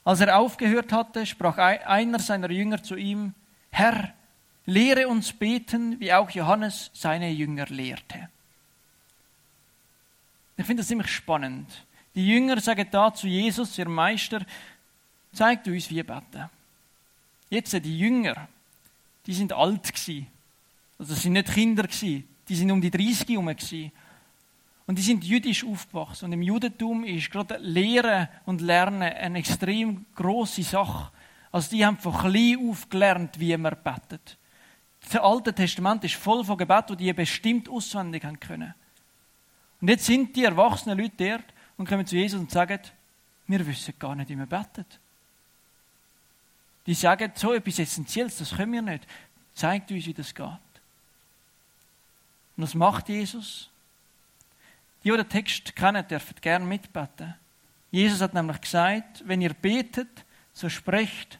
Als 0.03 0.19
er 0.19 0.37
aufgehört 0.37 0.91
hatte, 0.91 1.25
sprach 1.25 1.57
einer 1.57 2.19
seiner 2.19 2.51
Jünger 2.51 2.83
zu 2.83 2.97
ihm, 2.97 3.33
Herr, 3.73 4.13
lehre 4.67 5.07
uns 5.07 5.33
beten, 5.33 5.99
wie 5.99 6.13
auch 6.13 6.29
Johannes 6.29 6.91
seine 6.93 7.31
Jünger 7.31 7.65
lehrte. 7.65 8.29
Ich 10.55 10.65
finde 10.65 10.81
das 10.81 10.87
ziemlich 10.87 11.07
spannend. 11.07 11.67
Die 12.13 12.27
Jünger 12.27 12.61
sagen 12.61 12.87
da 12.91 13.11
zu 13.11 13.25
Jesus, 13.25 13.75
ihr 13.79 13.89
Meister, 13.89 14.45
zeigt 15.33 15.67
uns, 15.67 15.89
wie 15.89 16.03
beten. 16.03 16.49
Jetzt 17.49 17.73
die 17.73 17.97
Jünger, 17.97 18.47
die 19.25 19.33
sind 19.33 19.51
alt 19.51 19.91
gsi, 19.91 20.27
also 20.99 21.15
das 21.15 21.23
sind 21.23 21.33
nicht 21.33 21.51
Kinder 21.51 21.87
gsi, 21.87 22.23
die 22.47 22.55
sind 22.55 22.69
um 22.69 22.79
die 22.79 22.91
30 22.91 23.27
herum 23.27 23.47
gsi. 23.55 23.91
Und 24.85 24.99
die 24.99 25.01
sind 25.01 25.23
jüdisch 25.23 25.65
aufgewachsen. 25.65 26.25
Und 26.25 26.33
im 26.33 26.41
Judentum 26.43 27.05
ist 27.05 27.31
gerade 27.31 27.57
Lehren 27.57 28.27
und 28.45 28.61
Lernen 28.61 29.01
eine 29.01 29.39
extrem 29.39 30.05
große 30.13 30.61
Sache. 30.61 31.09
Also 31.53 31.69
die 31.69 31.85
haben 31.85 31.99
von 31.99 32.17
klein 32.17 32.67
auf 32.67 32.89
gelernt, 32.89 33.39
wie 33.39 33.55
man 33.55 33.77
betet. 33.83 34.37
Das 35.03 35.21
Alte 35.21 35.53
Testament 35.53 36.03
ist 36.03 36.15
voll 36.15 36.43
von 36.43 36.57
Gebeten, 36.57 36.97
die 36.97 37.05
die 37.05 37.13
bestimmt 37.13 37.69
auswendig 37.69 38.25
haben 38.25 38.39
können. 38.39 38.73
Und 39.79 39.87
jetzt 39.87 40.05
sind 40.05 40.35
die 40.35 40.45
erwachsenen 40.45 40.97
Leute 40.97 41.15
dort 41.15 41.45
und 41.77 41.87
kommen 41.87 42.07
zu 42.07 42.15
Jesus 42.15 42.39
und 42.39 42.49
sagen, 42.49 42.79
wir 43.45 43.67
wissen 43.67 43.93
gar 43.99 44.15
nicht, 44.15 44.29
wie 44.29 44.35
man 44.35 44.47
betet. 44.47 44.99
Die 46.87 46.95
sagen, 46.95 47.31
so 47.35 47.53
etwas 47.53 47.77
Essentielles, 47.77 48.37
das 48.37 48.55
können 48.55 48.73
wir 48.73 48.81
nicht. 48.81 49.05
Zeigt 49.53 49.91
uns, 49.91 50.07
wie 50.07 50.13
das 50.13 50.33
geht. 50.33 50.47
Und 52.57 52.63
was 52.63 52.73
macht 52.73 53.09
Jesus? 53.09 53.69
Die, 55.03 55.11
die 55.11 55.17
den 55.17 55.29
Text 55.29 55.75
kennen, 55.75 56.07
dürfen 56.07 56.35
gerne 56.41 56.65
mitbeten. 56.65 57.35
Jesus 57.91 58.21
hat 58.21 58.33
nämlich 58.33 58.59
gesagt, 58.59 59.21
wenn 59.27 59.41
ihr 59.41 59.53
betet, 59.53 60.25
so 60.51 60.67
sprecht, 60.67 61.39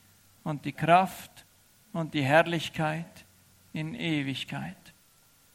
und 0.43 0.65
die 0.65 0.71
Kraft 0.71 1.45
und 1.93 2.13
die 2.13 2.23
Herrlichkeit 2.23 3.25
in 3.73 3.95
Ewigkeit. 3.95 4.77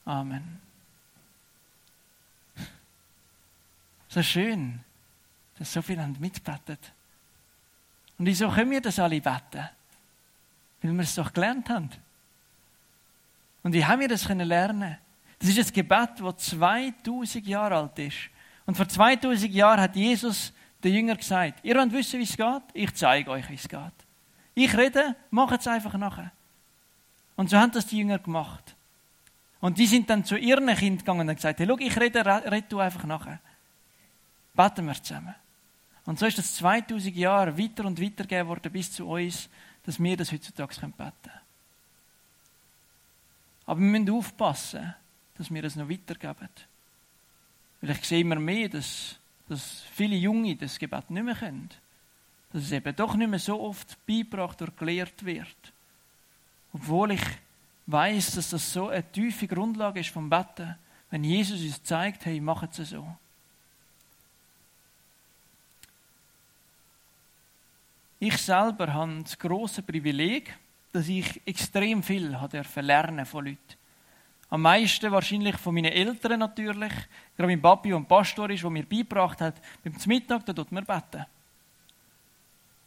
Amen. 0.05 0.61
So 4.09 4.23
schön, 4.23 4.81
dass 5.59 5.73
so 5.73 5.83
viele 5.83 6.07
mitbetet. 6.07 6.93
Und 8.19 8.26
wieso 8.26 8.49
können 8.49 8.71
wir 8.71 8.81
das 8.81 8.99
alle 8.99 9.21
beten? 9.21 9.69
Weil 10.81 10.93
wir 10.93 11.00
es 11.00 11.14
doch 11.14 11.33
gelernt 11.33 11.69
haben. 11.69 11.90
Und 13.62 13.73
wie 13.73 13.85
haben 13.85 14.00
wir 14.00 14.09
das 14.09 14.26
lernen 14.28 14.81
können? 14.81 14.99
Das 15.38 15.50
ist 15.50 15.59
ein 15.69 15.75
Gebet, 15.75 16.11
das 16.21 16.47
2000 16.47 17.47
Jahre 17.47 17.76
alt 17.76 17.99
ist. 17.99 18.31
Und 18.64 18.76
vor 18.76 18.88
2000 18.88 19.52
Jahren 19.52 19.81
hat 19.81 19.97
Jesus 19.97 20.52
den 20.83 20.95
Jünger 20.95 21.16
gesagt, 21.16 21.64
ihr 21.64 21.76
wollt 21.76 21.93
wissen, 21.93 22.19
wie 22.21 22.25
es 22.25 22.37
geht? 22.37 22.62
Ich 22.73 22.95
zeige 22.95 23.31
euch, 23.31 23.49
wie 23.50 23.55
es 23.55 23.69
geht. 23.69 24.06
Ich 24.57 24.75
rede, 24.75 25.15
macht 25.31 25.61
es 25.61 25.69
einfach 25.69 25.95
nachher. 25.95 26.33
Und 27.37 27.51
so 27.51 27.59
haben 27.59 27.73
das 27.73 27.87
die 27.87 27.99
Jünger 27.99 28.19
gemacht. 28.19 28.75
Und 29.61 29.77
die 29.77 29.87
sind 29.87 30.09
dann 30.09 30.25
zu 30.25 30.37
ihren 30.37 30.67
Kind 30.75 31.01
gegangen 31.01 31.29
und 31.29 31.35
gesagt, 31.37 31.59
hey, 31.61 31.67
schau, 31.69 31.77
ich 31.79 32.01
rede, 32.01 32.25
rede 32.25 32.67
du 32.67 32.81
einfach 32.81 33.05
nachher. 33.05 33.39
Beten 34.55 34.87
wir 34.87 34.95
zusammen. 34.95 35.35
Und 36.07 36.19
so 36.19 36.25
ist 36.25 36.39
das 36.39 36.55
2000 36.55 37.15
Jahre 37.15 37.59
weiter 37.59 37.85
und 37.85 38.01
weiter 38.01 38.25
gegeben 38.25 38.49
worden 38.49 38.73
bis 38.73 38.91
zu 38.93 39.07
uns, 39.07 39.51
dass 39.85 40.03
wir 40.03 40.17
das 40.17 40.33
heutzutage 40.33 40.75
beten 40.75 40.95
können. 40.97 41.41
Aber 43.67 43.81
wir 43.81 43.87
müssen 43.87 44.11
aufpassen, 44.11 44.95
dass 45.37 45.53
wir 45.53 45.61
das 45.61 45.77
noch 45.77 45.91
weitergeben. 45.91 46.49
Weil 47.83 47.91
ich 47.91 48.05
sehe 48.05 48.21
immer 48.21 48.37
mehr, 48.37 48.71
dass, 48.71 49.17
dass 49.49 49.83
viele 49.93 50.17
Junge 50.17 50.57
das 50.57 50.79
Gebet 50.79 51.11
nicht 51.11 51.25
mehr 51.25 51.35
können. 51.35 51.69
Dass 52.53 52.62
es 52.62 52.73
eben 52.73 52.95
doch 52.97 53.15
nicht 53.15 53.29
mehr 53.29 53.38
so 53.38 53.61
oft 53.61 53.97
beigebracht 54.07 54.61
oder 54.62 54.73
gelehrt 54.73 55.25
wird. 55.25 55.73
Obwohl 56.73 57.12
ich 57.12 57.23
weiß, 57.87 58.37
dass 58.37 58.50
das 58.50 58.73
so 58.73 58.88
eine 58.88 59.11
tiefe 59.11 59.47
Grundlage 59.47 60.00
ist 60.00 60.11
vom 60.11 60.29
Betten, 60.29 60.76
wenn 61.11 61.25
Jesus 61.25 61.62
uns 61.62 61.83
zeigt, 61.83 62.26
hey, 62.26 62.41
macht 62.41 62.79
es 62.79 62.91
so. 62.91 63.07
Ich 68.19 68.37
selber 68.38 68.93
habe 68.93 69.23
das 69.23 69.38
große 69.38 69.83
Privileg, 69.83 70.57
dass 70.93 71.09
ich 71.09 71.47
extrem 71.47 72.03
viel 72.03 72.37
lernen 72.76 73.26
von 73.26 73.45
Leuten. 73.45 73.59
Am 74.49 74.62
meisten 74.62 75.11
wahrscheinlich 75.11 75.57
von 75.57 75.75
meinen 75.75 75.93
Eltern 75.93 76.38
natürlich. 76.38 76.93
Gerade 77.37 77.49
mein 77.49 77.61
Papi, 77.61 77.91
der 77.91 78.00
Pastor 78.00 78.49
ist, 78.50 78.62
der 78.62 78.71
mir 78.71 78.87
beigebracht 78.87 79.41
hat, 79.41 79.61
beim 79.83 79.95
Mittag, 80.07 80.47
da 80.47 80.53
tut 80.53 80.73
mir 80.73 80.83
beten. 80.83 81.26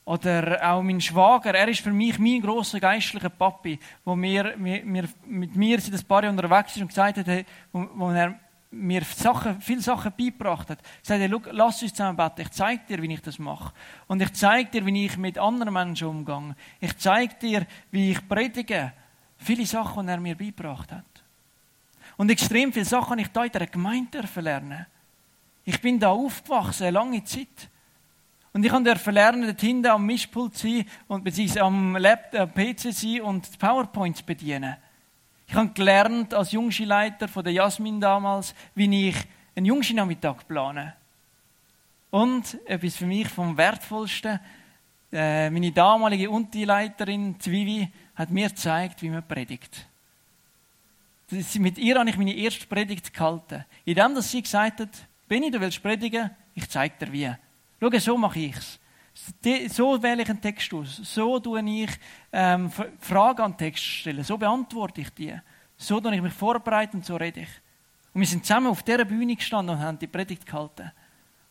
Oder 0.10 0.58
auch 0.68 0.82
mein 0.82 1.00
Schwager, 1.00 1.54
er 1.54 1.68
ist 1.68 1.82
für 1.82 1.92
mich 1.92 2.18
mein 2.18 2.42
grosser 2.42 2.80
geistlicher 2.80 3.30
Papi, 3.30 3.78
wo 4.04 4.16
mir, 4.16 4.58
mir, 4.58 5.08
mit 5.28 5.56
mir 5.56 5.80
seit 5.80 5.94
ein 5.94 6.08
paar 6.08 6.24
Jahren 6.24 6.36
unterwegs 6.36 6.76
ist 6.76 6.82
und 6.82 6.88
gesagt 6.88 7.20
hat, 7.20 7.46
wo, 7.72 7.88
wo 7.94 8.10
er 8.10 8.40
mir 8.72 9.04
Sachen, 9.04 9.62
viele 9.62 9.82
Sachen 9.82 10.12
beigebracht 10.18 10.72
hat. 10.72 10.80
Er 11.08 11.30
sagte, 11.30 11.52
lass 11.52 11.84
uns 11.84 11.94
zusammen 11.94 12.18
beten. 12.18 12.42
Ich 12.42 12.50
zeige 12.50 12.82
dir, 12.90 13.04
wie 13.04 13.14
ich 13.14 13.22
das 13.22 13.38
mache. 13.38 13.72
Und 14.08 14.20
ich 14.24 14.34
zeige 14.34 14.72
dir, 14.72 14.86
wie 14.88 15.06
ich 15.06 15.16
mit 15.16 15.38
anderen 15.38 15.76
Menschen 15.76 16.08
umgehe. 16.08 16.56
Ich 16.80 16.98
zeige 16.98 17.36
dir, 17.36 17.68
wie 17.92 18.10
ich 18.10 18.28
predige. 18.28 18.94
Viele 19.38 19.68
Sachen, 19.68 20.08
die 20.08 20.12
er 20.12 20.20
mir 20.20 20.36
beigebracht 20.36 20.92
hat. 20.92 21.06
Und 22.18 22.32
extrem 22.32 22.74
viele 22.74 22.86
Sachen 22.86 23.12
habe 23.12 23.22
ich 23.22 23.28
da 23.28 23.44
in 23.44 23.52
der 23.52 23.68
Gemeinde 23.68 24.24
lernen. 24.38 24.88
Ich 25.66 25.80
bin 25.80 26.00
da 26.00 26.10
aufgewachsen, 26.10 26.86
eine 26.86 26.98
lange 26.98 27.24
Zeit. 27.24 27.70
Und 28.60 28.66
ich 28.66 28.74
durfte 28.74 29.12
lernen, 29.12 29.44
dort 29.44 29.62
hinten 29.62 29.86
am 29.86 30.06
Mischpult 30.06 30.58
sein 30.58 30.84
und 31.08 31.24
beziehungsweise 31.24 31.62
am 31.62 31.96
Laptop, 31.96 32.54
PC 32.54 32.92
sein 32.92 33.22
und 33.22 33.54
die 33.54 33.58
PowerPoints 33.58 34.22
bedienen. 34.22 34.76
Ich 35.48 35.54
habe 35.54 35.70
gelernt 35.70 36.34
als 36.34 36.52
Jungskileiter 36.52 37.30
von 37.30 37.42
der 37.42 37.54
Jasmin 37.54 38.02
damals, 38.02 38.54
wie 38.76 39.08
ich 39.08 39.16
einen 39.56 39.66
Jungski-Nachmittag 39.66 40.46
plane. 40.46 40.94
Und 42.10 42.60
etwas 42.66 42.98
für 42.98 43.06
mich 43.06 43.30
vom 43.30 43.56
Wertvollsten, 43.56 44.42
äh, 45.14 45.50
meine 45.50 45.72
damalige 45.72 46.30
Untileiterin 46.30 47.40
Zwiwi 47.40 47.88
hat 48.16 48.30
mir 48.30 48.50
gezeigt, 48.50 49.02
wie 49.02 49.10
man 49.10 49.26
predigt 49.26 49.88
mit 51.60 51.78
ihr 51.78 51.98
habe 51.98 52.10
ich 52.10 52.18
meine 52.18 52.36
erste 52.36 52.68
Predigt 52.68 53.14
gehalten. 53.14 53.64
In 53.86 53.96
dem, 53.96 54.16
dass 54.16 54.32
sie 54.32 54.42
gesagt 54.42 54.82
hat, 54.82 54.90
Benni, 55.30 55.50
du 55.50 55.62
willst 55.62 55.82
predigen? 55.82 56.32
Ich 56.56 56.70
zeige 56.70 57.06
dir 57.06 57.14
wie. 57.14 57.32
Schau, 57.80 57.90
so 58.00 58.18
mache 58.18 58.40
ich 58.40 58.56
es. 58.56 58.80
So 59.74 60.02
wähle 60.02 60.24
ich 60.24 60.30
einen 60.30 60.42
Text 60.42 60.74
aus. 60.74 60.98
So 60.98 61.40
tue 61.40 61.62
ich 61.62 61.92
ähm, 62.32 62.72
Fragen 63.00 63.42
an 63.42 63.52
den 63.52 63.58
Text 63.58 63.84
stellen. 63.84 64.24
So 64.24 64.38
beantworte 64.38 65.02
ich 65.02 65.10
die. 65.12 65.36
So 65.78 66.00
tue 66.00 66.16
ich 66.16 66.22
mich 66.22 66.34
vorbereiten 66.34 66.98
und 66.98 67.06
so 67.06 67.16
rede 67.16 67.42
ich. 67.42 67.50
Und 68.14 68.22
wir 68.22 68.28
sind 68.28 68.46
zusammen 68.46 68.68
auf 68.68 68.84
dieser 68.84 69.06
Bühne 69.06 69.36
gestanden 69.36 69.76
und 69.76 69.82
haben 69.82 70.00
die 70.00 70.08
Predigt 70.08 70.46
gehalten. 70.46 70.92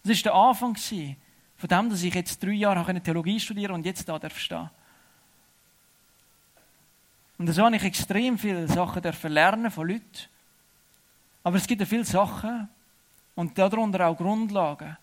Das 0.03 0.25
war 0.25 0.33
der 0.33 0.35
Anfang 0.35 0.77
von 0.77 1.69
dem, 1.69 1.91
dass 1.91 2.03
ich 2.03 2.15
jetzt 2.15 2.43
drei 2.43 2.53
Jahre 2.53 3.01
Theologie 3.01 3.41
studieren 3.41 3.73
und 3.73 3.87
jetzt 3.87 4.09
da 4.09 4.19
darf 4.19 4.39
stehen. 4.39 4.71
Und 7.39 7.53
so 7.53 7.65
habe 7.65 7.77
ich 7.77 7.85
extrem 7.85 8.37
viele 8.39 8.67
Sachen 8.67 9.03
lernen 9.33 9.71
von 9.71 9.89
Leuten, 9.89 10.29
Aber 11.45 11.57
es 11.57 11.67
gibt 11.67 11.81
ja 11.81 11.87
viele 11.87 12.05
Sachen 12.05 12.69
und 13.35 13.57
darunter 13.57 14.09
auch 14.09 14.17
Grundlagen, 14.17 14.97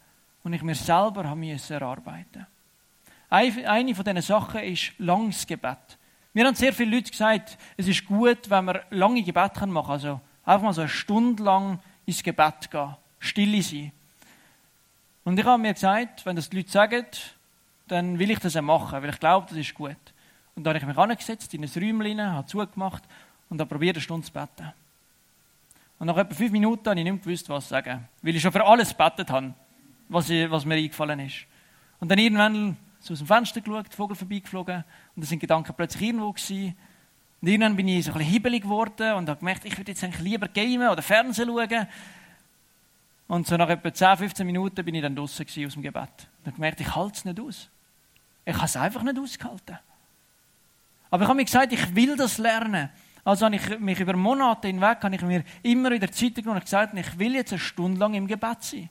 die 0.45 0.55
ich 0.55 0.63
mir 0.63 0.75
selber 0.75 1.27
haben 1.27 1.43
erarbeiten 1.43 2.45
Eine 3.29 3.95
von 3.95 4.05
diesen 4.05 4.21
Sachen 4.21 4.61
ist 4.61 4.93
langes 4.99 5.47
Gebet. 5.47 5.97
Mir 6.33 6.45
haben 6.45 6.55
sehr 6.55 6.73
viele 6.73 6.95
Leute 6.95 7.11
gesagt, 7.11 7.57
es 7.77 7.87
ist 7.87 8.05
gut, 8.05 8.49
wenn 8.49 8.65
man 8.65 8.79
lange 8.91 9.23
Gebet 9.23 9.55
machen 9.65 9.73
kann. 9.73 9.87
Also 9.87 10.21
einfach 10.43 10.63
mal 10.63 10.73
so 10.73 10.81
eine 10.81 10.89
Stunde 10.89 11.43
lang 11.43 11.79
ins 12.05 12.21
Gebet 12.21 12.69
gehen, 12.69 12.95
stille 13.19 13.61
sein. 13.61 13.91
Und 15.23 15.39
ich 15.39 15.45
habe 15.45 15.61
mir 15.61 15.73
gesagt, 15.73 16.25
wenn 16.25 16.35
das 16.35 16.49
die 16.49 16.57
Leute 16.57 16.71
sagen, 16.71 17.05
dann 17.87 18.19
will 18.19 18.29
ich 18.29 18.39
das 18.39 18.55
auch 18.55 18.61
machen, 18.61 19.01
weil 19.01 19.09
ich 19.09 19.19
glaube, 19.19 19.47
das 19.49 19.57
ist 19.57 19.73
gut. 19.73 19.95
Und 20.55 20.63
dann 20.63 20.75
habe 20.75 20.79
ich 20.79 20.85
mich 20.85 20.97
angesetzt 20.97 21.53
in 21.53 21.63
ein 21.63 21.69
Räumchen, 21.69 22.21
habe 22.21 22.47
zugemacht 22.47 23.03
und 23.49 23.59
habe 23.59 23.69
probiert, 23.69 23.95
eine 23.95 24.01
Stunde 24.01 24.25
zu 24.25 24.31
beten. 24.31 24.71
Und 25.97 26.07
nach 26.07 26.17
etwa 26.17 26.35
fünf 26.35 26.51
Minuten 26.51 26.87
habe 26.89 26.99
ich 26.99 27.03
nicht 27.03 27.13
mehr 27.13 27.23
gewusst, 27.23 27.49
was 27.49 27.69
sagen. 27.69 28.07
Weil 28.21 28.35
ich 28.35 28.41
schon 28.41 28.51
für 28.51 28.65
alles 28.65 28.89
gebetet 28.89 29.29
habe, 29.31 29.53
was, 30.09 30.29
ich, 30.29 30.49
was 30.49 30.65
mir 30.65 30.75
eingefallen 30.75 31.19
ist. 31.19 31.45
Und 31.99 32.09
dann 32.09 32.19
irgendwann 32.19 32.77
so 32.99 33.13
aus 33.13 33.19
dem 33.19 33.27
Fenster 33.27 33.61
geschaut, 33.61 33.93
Vogel 33.93 34.15
vorbeigeflogen 34.15 34.83
und 35.15 35.23
da 35.23 35.27
sind 35.27 35.39
Gedanken 35.39 35.73
plötzlich 35.75 36.09
irgendwo 36.09 36.31
gewesen. 36.31 36.75
Und 37.41 37.47
irgendwann 37.47 37.75
bin 37.75 37.87
ich 37.87 38.05
so 38.05 38.11
ein 38.11 38.17
bisschen 38.17 38.33
hibbelig 38.33 38.63
geworden 38.63 39.13
und 39.13 39.29
habe 39.29 39.39
gemerkt, 39.39 39.65
ich 39.65 39.77
würde 39.77 39.91
jetzt 39.91 40.03
eigentlich 40.03 40.21
lieber 40.21 40.47
gamen 40.47 40.89
oder 40.89 41.01
Fernsehen 41.01 41.47
schauen. 41.47 41.87
Und 43.27 43.47
so 43.47 43.57
nach 43.57 43.69
etwa 43.69 43.93
10, 43.93 44.17
15 44.17 44.45
Minuten 44.45 44.83
bin 44.83 44.95
ich 44.95 45.01
dann 45.01 45.15
draußen 45.15 45.45
aus 45.45 45.73
dem 45.73 45.81
Gebet. 45.81 46.27
Und 46.39 46.47
habe 46.47 46.55
gemerkt, 46.55 46.81
ich 46.81 46.95
halte 46.95 47.17
es 47.17 47.25
nicht 47.25 47.39
aus. 47.39 47.69
Ich 48.45 48.55
habe 48.55 48.65
es 48.65 48.77
einfach 48.77 49.03
nicht 49.03 49.19
ausgehalten. 49.19 49.79
Aber 51.09 51.23
ich 51.23 51.27
habe 51.27 51.37
mir 51.37 51.45
gesagt, 51.45 51.73
ich 51.73 51.95
will 51.95 52.15
das 52.15 52.37
lernen. 52.37 52.89
Also 53.23 53.45
habe 53.45 53.55
ich 53.55 53.79
mich 53.79 53.99
über 53.99 54.15
Monate 54.15 54.67
hinweg 54.67 54.99
habe 55.01 55.15
ich 55.15 55.21
mir 55.21 55.43
immer 55.63 55.89
wieder 55.89 56.11
Zeit 56.11 56.35
genommen 56.35 56.57
und 56.57 56.63
gesagt, 56.63 56.93
ich 56.93 57.17
will 57.17 57.33
jetzt 57.33 57.53
eine 57.53 57.59
Stunde 57.59 57.99
lang 57.99 58.13
im 58.13 58.27
Gebet 58.27 58.63
sein. 58.63 58.89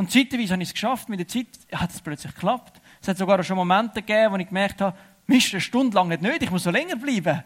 Und 0.00 0.10
zeitweise 0.10 0.54
habe 0.54 0.62
ich 0.62 0.70
es 0.70 0.72
geschafft. 0.72 1.10
Mit 1.10 1.20
der 1.20 1.28
Zeit 1.28 1.46
hat 1.74 1.90
es 1.90 2.00
plötzlich 2.00 2.32
geklappt. 2.32 2.80
Es 3.02 3.08
hat 3.08 3.18
sogar 3.18 3.44
schon 3.44 3.58
Momente 3.58 4.00
gegeben, 4.00 4.32
wo 4.32 4.38
ich 4.38 4.48
gemerkt 4.48 4.80
habe, 4.80 4.96
Mist, 5.26 5.52
eine 5.52 5.60
Stunde 5.60 5.94
lang 5.94 6.08
nicht 6.08 6.22
nötig, 6.22 6.44
ich 6.44 6.50
muss 6.50 6.62
so 6.62 6.70
länger 6.70 6.96
bleiben. 6.96 7.44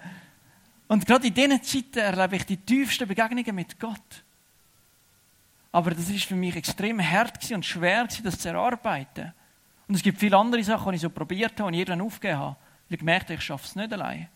Und 0.87 1.05
gerade 1.05 1.27
in 1.27 1.35
diesen 1.35 1.61
Zeiten 1.65 1.99
erlebe 1.99 2.37
ich 2.37 2.47
die 2.47 2.57
tiefsten 2.57 3.09
Begegnungen 3.09 3.57
mit 3.57 3.81
Gott. 3.81 4.23
Aber 5.73 5.91
das 5.91 6.09
ist 6.09 6.27
für 6.27 6.37
mich 6.37 6.55
extrem 6.55 7.01
hart 7.03 7.51
und 7.51 7.67
schwer, 7.67 8.07
das 8.23 8.39
zu 8.39 8.49
erarbeiten. 8.49 9.33
Und 9.89 9.97
es 9.97 10.03
gibt 10.05 10.21
viele 10.21 10.37
andere 10.37 10.63
Sachen, 10.63 10.93
die 10.93 10.97
ich 10.97 11.03
so 11.03 11.11
probiert 11.11 11.59
habe 11.59 11.65
und 11.65 11.75
irgendwann 11.75 12.03
aufgegeben 12.03 12.39
habe. 12.39 12.57
Weil 12.89 12.95
ich 12.95 12.99
gemerkt 13.01 13.25
habe, 13.25 13.35
ich 13.35 13.43
schaffe 13.43 13.67
es 13.67 13.75
nicht 13.75 13.93
allein. 13.93 14.29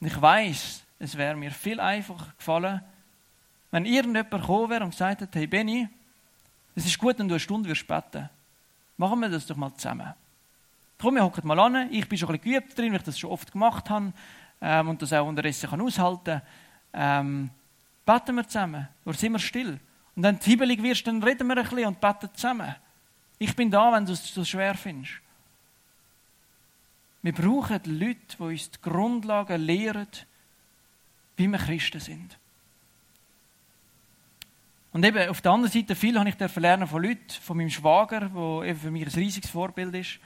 Und 0.00 0.06
ich 0.06 0.22
weiß, 0.22 0.84
es 1.00 1.18
wäre 1.18 1.36
mir 1.36 1.50
viel 1.50 1.80
einfacher 1.80 2.32
gefallen, 2.38 2.80
wenn 3.70 3.84
irgendjemand 3.84 4.30
gekommen 4.30 4.70
wäre 4.70 4.84
und 4.84 4.92
gesagt 4.92 5.20
hätte, 5.20 5.38
hey 5.38 5.46
Benny, 5.46 5.90
es 6.74 6.86
ist 6.86 6.98
gut, 6.98 7.18
wenn 7.18 7.28
du 7.28 7.34
eine 7.34 7.40
Stunde 7.40 7.68
wirst 7.68 7.86
beten. 7.86 8.28
Machen 8.96 9.20
wir 9.20 9.28
das 9.28 9.46
doch 9.46 9.56
mal 9.56 9.74
zusammen. 9.74 10.14
Komm, 10.98 11.16
wir 11.16 11.24
hocken 11.24 11.46
mal 11.46 11.58
an. 11.58 11.92
Ich 11.92 12.08
bin 12.08 12.16
schon 12.16 12.28
ein 12.28 12.38
bisschen 12.38 12.60
geübt 12.60 12.78
drin, 12.78 12.92
weil 12.92 13.00
ich 13.00 13.04
das 13.04 13.18
schon 13.18 13.30
oft 13.30 13.50
gemacht 13.50 13.90
habe 13.90 14.12
ähm, 14.60 14.88
und 14.88 15.02
das 15.02 15.12
auch 15.12 15.26
unterdessen 15.26 15.68
kann 15.68 15.80
aushalten 15.80 16.40
ähm, 16.92 17.50
Beten 18.04 18.34
wir 18.34 18.46
zusammen. 18.46 18.88
Oder 19.04 19.16
sind 19.16 19.32
wir 19.32 19.38
still? 19.38 19.78
Und 20.14 20.22
wenn 20.22 20.38
du 20.38 20.44
hibbelig 20.44 20.82
wirst, 20.82 21.06
dann 21.06 21.22
reden 21.22 21.46
wir 21.46 21.56
ein 21.56 21.62
bisschen 21.62 21.86
und 21.86 22.00
beten 22.00 22.28
zusammen. 22.34 22.74
Ich 23.38 23.54
bin 23.56 23.70
da, 23.70 23.92
wenn 23.92 24.04
du 24.04 24.12
es 24.12 24.34
so 24.34 24.44
schwer 24.44 24.74
findest. 24.74 25.14
Wir 27.22 27.32
brauchen 27.32 27.80
Leute, 27.84 28.36
die 28.36 28.42
uns 28.42 28.70
die 28.70 28.80
Grundlagen 28.82 29.60
lehren, 29.60 30.08
wie 31.36 31.46
wir 31.46 31.58
Christen 31.58 32.00
sind. 32.00 32.38
Und 34.92 35.04
eben 35.04 35.28
auf 35.30 35.40
der 35.40 35.52
anderen 35.52 35.72
Seite, 35.72 35.94
viel 35.94 36.18
habe 36.18 36.28
ich 36.28 36.56
lernen 36.56 36.86
von 36.86 37.02
Leuten, 37.02 37.30
von 37.40 37.56
meinem 37.56 37.70
Schwager, 37.70 38.20
der 38.20 38.76
für 38.76 38.90
mich 38.90 39.06
ein 39.06 39.12
riesiges 39.12 39.50
Vorbild 39.50 39.94
ist. 39.94 40.18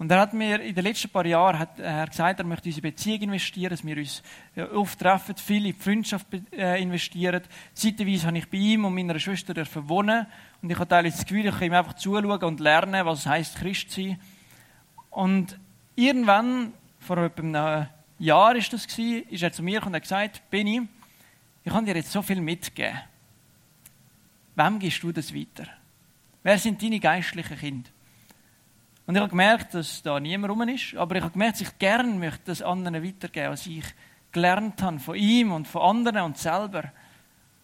Und 0.00 0.10
er 0.10 0.20
hat 0.20 0.32
mir 0.32 0.60
in 0.60 0.74
den 0.74 0.84
letzten 0.84 1.10
paar 1.10 1.26
Jahren 1.26 1.58
hat 1.58 1.78
er 1.78 2.06
gesagt, 2.06 2.40
er 2.40 2.46
möchte 2.46 2.68
in 2.68 2.72
unsere 2.72 2.90
Beziehung 2.90 3.20
investieren, 3.20 3.70
dass 3.70 3.84
wir 3.84 3.96
uns 3.98 4.22
oft 4.72 4.98
treffen, 4.98 5.36
viel 5.36 5.66
in 5.66 5.74
die 5.74 5.78
Freundschaft 5.78 6.26
äh, 6.52 6.80
investieren. 6.80 7.42
Zeitweise 7.74 8.26
habe 8.26 8.38
ich 8.38 8.48
bei 8.48 8.56
ihm 8.56 8.86
und 8.86 8.94
meiner 8.94 9.18
Schwester 9.18 9.54
wohnen 9.88 10.26
und 10.62 10.70
ich 10.70 10.78
habe 10.78 10.88
teilweise 10.88 11.18
das 11.18 11.26
Gefühl, 11.26 11.46
ich 11.46 11.52
kann 11.52 11.64
ihm 11.64 11.74
einfach 11.74 11.94
zuschauen 11.94 12.42
und 12.44 12.60
lernen, 12.60 13.04
was 13.04 13.20
es 13.20 13.26
heisst, 13.26 13.56
Christ 13.56 13.90
zu 13.90 14.02
sein. 14.02 14.20
Und 15.10 15.58
irgendwann, 15.96 16.72
vor 16.98 17.18
etwa 17.18 17.42
einem 17.42 17.86
Jahr 18.18 18.56
ist 18.56 18.72
das 18.72 18.86
ist 18.86 19.42
er 19.42 19.52
zu 19.52 19.62
mir 19.62 19.84
und 19.84 19.94
hat 19.94 20.02
gesagt, 20.02 20.42
Benny, 20.48 20.80
ich 21.62 21.72
kann 21.72 21.84
dir 21.84 21.94
jetzt 21.94 22.12
so 22.12 22.22
viel 22.22 22.40
mitgeben. 22.40 22.98
Wem 24.54 24.78
gibst 24.78 25.02
du 25.02 25.12
das 25.12 25.34
weiter? 25.34 25.66
Wer 26.42 26.58
sind 26.58 26.82
deine 26.82 27.00
geistlichen 27.00 27.58
Kinder? 27.58 27.90
Und 29.06 29.14
ich 29.16 29.20
habe 29.20 29.30
gemerkt, 29.30 29.74
dass 29.74 30.02
da 30.02 30.20
niemand 30.20 30.52
rum 30.52 30.68
ist, 30.68 30.94
aber 30.94 31.16
ich 31.16 31.22
habe 31.22 31.32
gemerkt, 31.32 31.54
dass 31.54 31.68
ich 31.68 31.78
gerne 31.78 32.14
möchte 32.14 32.42
das 32.46 32.62
anderen 32.62 33.02
weitergeben, 33.02 33.50
was 33.50 33.66
ich 33.66 33.84
gelernt 34.32 34.80
habe 34.82 35.00
von 35.00 35.16
ihm 35.16 35.52
und 35.52 35.66
von 35.66 35.82
anderen 35.82 36.22
und 36.22 36.38
selber. 36.38 36.92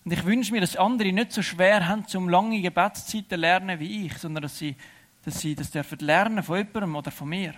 Und 0.05 0.13
ich 0.13 0.25
wünsche 0.25 0.53
mir, 0.53 0.61
dass 0.61 0.77
andere 0.77 1.13
nicht 1.13 1.33
so 1.33 1.43
schwer 1.43 1.87
haben, 1.87 2.07
zum 2.07 2.29
lange 2.29 2.61
Gebetszeiten 2.61 3.41
lernen 3.41 3.79
wie 3.81 4.07
ich, 4.07 4.19
sondern 4.19 4.43
dass 4.43 4.59
sie, 4.59 4.77
dass 5.25 5.41
sie 5.41 5.55
das 5.55 5.71
dürfen 5.71 5.99
lernen 6.01 6.43
von 6.43 6.59
jemandem 6.59 6.97
oder 6.97 7.11
von 7.11 7.29
mir. 7.29 7.55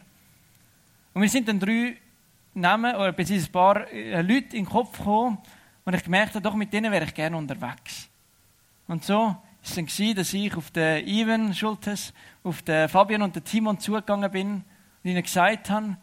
Und 1.15 1.23
wir 1.23 1.29
sind 1.29 1.49
dann 1.49 1.61
drei 1.61 1.97
Namen 2.55 2.95
oder 2.95 3.13
beziehungsweise 3.13 3.49
ein 3.49 3.53
paar 3.53 3.93
äh, 3.93 4.23
Leute 4.23 4.57
in 4.57 4.65
den 4.65 4.67
Kopf 4.67 4.99
gekommen 4.99 5.39
und 5.85 5.95
ich 5.95 6.05
gemerkt 6.05 6.35
habe, 6.35 6.43
doch 6.43 6.55
mit 6.55 6.73
denen 6.73 6.93
wäre 6.93 7.05
ich 7.05 7.15
gerne 7.15 7.37
unterwegs. 7.37 8.08
Und 8.89 9.05
so 9.05 9.37
es 9.63 9.75
dann 9.75 10.15
dass 10.15 10.33
ich 10.33 10.57
auf 10.57 10.71
den 10.71 11.07
Ivan 11.07 11.55
Schultes, 11.55 12.13
auf 12.43 12.63
den 12.63 12.89
Fabian 12.89 13.23
und 13.23 13.37
den 13.37 13.45
Timon 13.45 13.79
zugegangen 13.79 14.31
bin 14.31 14.65
und 15.03 15.11
ihnen 15.11 15.23
gesagt 15.23 15.71
habe, 15.71 15.97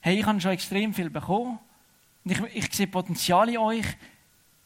hey, 0.00 0.18
ich 0.18 0.26
habe 0.26 0.40
schon 0.40 0.52
extrem 0.52 0.94
viel 0.94 1.10
bekommen 1.10 1.58
und 2.24 2.30
ich, 2.30 2.40
ich 2.54 2.74
sehe 2.74 2.86
Potenzial 2.86 3.48
in 3.48 3.58
euch. 3.58 3.86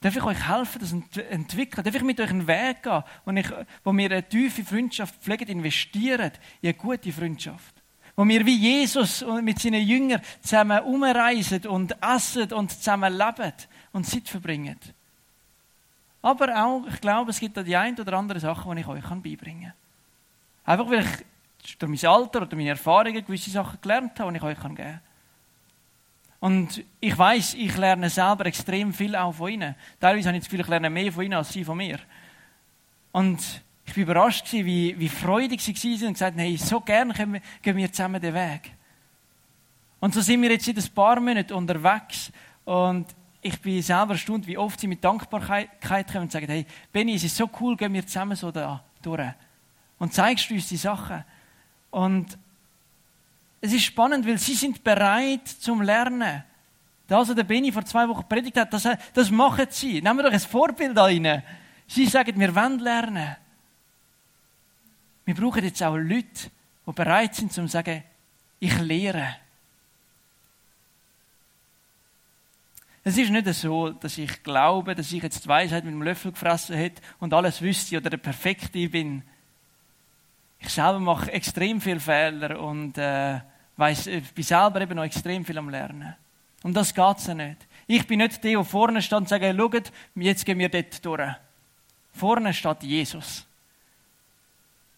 Darf 0.00 0.14
ich 0.14 0.22
euch 0.22 0.48
helfen, 0.48 0.78
das 0.80 0.94
zu 1.10 1.28
entwickeln? 1.28 1.82
Darf 1.82 1.94
ich 1.94 2.02
mit 2.02 2.20
euch 2.20 2.30
einen 2.30 2.46
Weg 2.46 2.82
gehen, 2.82 3.02
wo, 3.24 3.32
ich, 3.32 3.50
wo 3.82 3.92
wir 3.92 4.10
eine 4.10 4.28
tiefe 4.28 4.62
Freundschaft 4.62 5.16
pflegen, 5.22 5.48
investieren 5.48 6.32
in 6.60 6.68
eine 6.68 6.74
gute 6.74 7.12
Freundschaft? 7.12 7.74
Wo 8.14 8.24
wir 8.26 8.46
wie 8.46 8.56
Jesus 8.56 9.24
mit 9.42 9.58
seinen 9.58 9.86
Jüngern 9.86 10.22
zusammen 10.40 10.80
umreisen 10.80 11.66
und 11.66 11.96
essen 12.02 12.52
und 12.52 12.70
zusammen 12.70 13.12
leben 13.12 13.52
und 13.92 14.06
Zeit 14.06 14.28
verbringen. 14.28 14.78
Aber 16.26 16.60
auch, 16.60 16.82
ich 16.88 17.00
glaube, 17.00 17.30
es 17.30 17.38
gibt 17.38 17.56
da 17.56 17.62
die 17.62 17.76
ein 17.76 17.96
oder 18.00 18.14
andere 18.14 18.40
Sachen, 18.40 18.74
die 18.74 18.80
ich 18.80 18.88
euch 18.88 19.04
beibringen 19.04 19.72
kann. 20.64 20.74
Einfach, 20.74 20.90
weil 20.90 21.06
ich 21.62 21.78
durch 21.78 22.02
mein 22.02 22.10
Alter 22.10 22.42
oder 22.42 22.56
meine 22.56 22.70
Erfahrungen 22.70 23.24
gewisse 23.24 23.48
Sachen 23.48 23.80
gelernt 23.80 24.18
habe, 24.18 24.32
die 24.32 24.38
ich 24.38 24.42
euch 24.42 24.60
geben 24.60 24.74
kann. 24.74 25.00
Und 26.40 26.82
ich 26.98 27.16
weiß, 27.16 27.54
ich 27.54 27.76
lerne 27.76 28.10
selber 28.10 28.46
extrem 28.46 28.92
viel 28.92 29.14
auch 29.14 29.36
von 29.36 29.52
ihnen. 29.52 29.76
Teilweise 30.00 30.26
habe 30.26 30.38
ich 30.38 30.42
das 30.42 30.50
Gefühl, 30.50 30.62
ich 30.62 30.68
lerne 30.68 30.90
mehr 30.90 31.12
von 31.12 31.22
ihnen 31.22 31.34
als 31.34 31.50
sie 31.50 31.62
von 31.62 31.76
mir. 31.76 32.00
Und 33.12 33.62
ich 33.84 33.96
war 33.96 34.02
überrascht, 34.02 34.52
wie, 34.52 34.98
wie 34.98 35.08
freudig 35.08 35.60
sie 35.60 35.74
waren 35.76 36.08
und 36.08 36.14
gesagt 36.14 36.36
hey, 36.38 36.56
so 36.56 36.80
gerne 36.80 37.14
gehen 37.62 37.76
wir 37.76 37.92
zusammen 37.92 38.20
den 38.20 38.34
Weg. 38.34 38.72
Und 40.00 40.12
so 40.12 40.20
sind 40.20 40.42
wir 40.42 40.50
jetzt 40.50 40.66
seit 40.66 40.76
ein 40.76 40.92
paar 40.92 41.20
Monaten 41.20 41.52
unterwegs. 41.52 42.32
Und 42.64 43.06
ich 43.46 43.60
bin 43.60 43.80
selber 43.80 44.14
erstaunt, 44.14 44.46
wie 44.46 44.58
oft 44.58 44.80
sie 44.80 44.88
mit 44.88 45.02
Dankbarkeit 45.04 45.80
kommen 45.80 46.22
und 46.22 46.32
sagen, 46.32 46.46
hey, 46.46 46.66
Benny, 46.92 47.14
es 47.14 47.24
ist 47.24 47.36
so 47.36 47.48
cool, 47.60 47.76
gehen 47.76 47.92
wir 47.92 48.04
zusammen 48.04 48.36
so 48.36 48.50
da 48.50 48.82
durch. 49.00 49.32
Und 49.98 50.12
zeigst 50.12 50.50
du 50.50 50.54
uns 50.54 50.68
die 50.68 50.76
Sachen. 50.76 51.24
Und 51.90 52.36
es 53.60 53.72
ist 53.72 53.84
spannend, 53.84 54.26
weil 54.26 54.38
sie 54.38 54.54
sind 54.54 54.82
bereit 54.82 55.46
zum 55.46 55.82
Lernen. 55.82 56.42
Das, 57.06 57.28
was 57.28 57.36
der 57.36 57.44
Benny 57.44 57.70
vor 57.70 57.84
zwei 57.84 58.08
Wochen 58.08 58.28
predigt 58.28 58.56
hat, 58.56 58.72
das, 58.72 58.88
das 59.14 59.30
machen 59.30 59.66
sie. 59.70 60.02
Nehmen 60.02 60.18
wir 60.18 60.24
doch 60.24 60.32
ein 60.32 60.40
Vorbild 60.40 60.98
an 60.98 61.12
ihnen. 61.12 61.42
Sie 61.86 62.06
sagen, 62.06 62.38
wir 62.38 62.54
wollen 62.54 62.80
lernen. 62.80 63.36
Wir 65.24 65.34
brauchen 65.34 65.62
jetzt 65.62 65.82
auch 65.82 65.96
Leute, 65.96 66.50
die 66.84 66.92
bereit 66.92 67.34
sind, 67.36 67.52
zu 67.52 67.66
sagen, 67.68 68.02
ich 68.58 68.76
lehre. 68.80 69.36
Es 73.08 73.16
ist 73.16 73.30
nicht 73.30 73.46
so, 73.54 73.90
dass 73.90 74.18
ich 74.18 74.42
glaube, 74.42 74.96
dass 74.96 75.12
ich 75.12 75.22
jetzt 75.22 75.44
die 75.44 75.48
Weisheit 75.48 75.84
mit 75.84 75.92
einem 75.92 76.02
Löffel 76.02 76.32
gefressen 76.32 76.74
hätte 76.74 77.00
und 77.20 77.32
alles 77.32 77.62
wüsste 77.62 77.98
oder 77.98 78.10
der 78.10 78.16
Perfekte 78.16 78.88
bin. 78.88 79.22
Ich 80.58 80.70
selber 80.70 80.98
mache 80.98 81.30
extrem 81.30 81.80
viele 81.80 82.00
Fehler 82.00 82.60
und 82.60 82.98
äh, 82.98 83.38
weiss, 83.76 84.08
ich 84.08 84.32
bin 84.32 84.42
selber 84.42 84.80
eben 84.80 84.96
noch 84.96 85.04
extrem 85.04 85.44
viel 85.44 85.56
am 85.56 85.68
Lernen. 85.68 86.16
Und 86.64 86.74
das 86.74 86.92
geht 86.92 87.20
ja 87.28 87.34
nicht. 87.34 87.58
Ich 87.86 88.04
bin 88.08 88.18
nicht 88.18 88.42
der, 88.42 88.50
der 88.50 88.64
vorne 88.64 89.00
steht 89.00 89.18
und 89.18 89.28
sagt, 89.28 89.44
schaut, 89.44 89.92
jetzt 90.16 90.44
gehen 90.44 90.58
wir 90.58 90.68
dort 90.68 91.04
durch. 91.04 91.30
Vorne 92.12 92.52
steht 92.52 92.82
Jesus. 92.82 93.46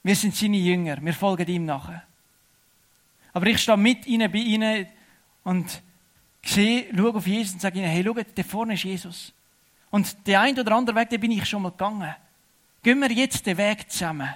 Wir 0.03 0.17
sind 0.17 0.35
seine 0.35 0.57
Jünger, 0.57 0.97
wir 1.03 1.13
folgen 1.13 1.47
ihm 1.47 1.67
nachher. 1.67 2.05
Aber 3.35 3.45
ich 3.49 3.59
stehe 3.59 3.77
mit 3.77 4.07
ihnen, 4.07 4.33
bei 4.33 4.39
ihnen 4.39 4.87
und 5.45 5.83
sehe, 6.43 6.87
schaue 6.97 7.15
auf 7.15 7.27
Jesus 7.27 7.55
und 7.55 7.61
sage 7.61 7.79
ihnen, 7.79 7.89
hey, 7.89 8.05
schau, 8.05 8.15
da 8.15 8.43
vorne 8.43 8.75
ist 8.75 8.85
Jesus. 8.85 9.33
Und 9.91 10.27
der 10.27 10.41
ein 10.41 10.59
oder 10.59 10.75
andere 10.77 10.97
Weg, 10.97 11.11
den 11.11 11.21
bin 11.21 11.31
ich 11.31 11.49
schon 11.49 11.63
mal 11.63 11.71
gegangen. 11.71 12.15
Gehen 12.83 13.01
wir 13.01 13.11
jetzt 13.11 13.47
den 13.47 13.57
Weg 13.57 13.91
zusammen. 13.91 14.33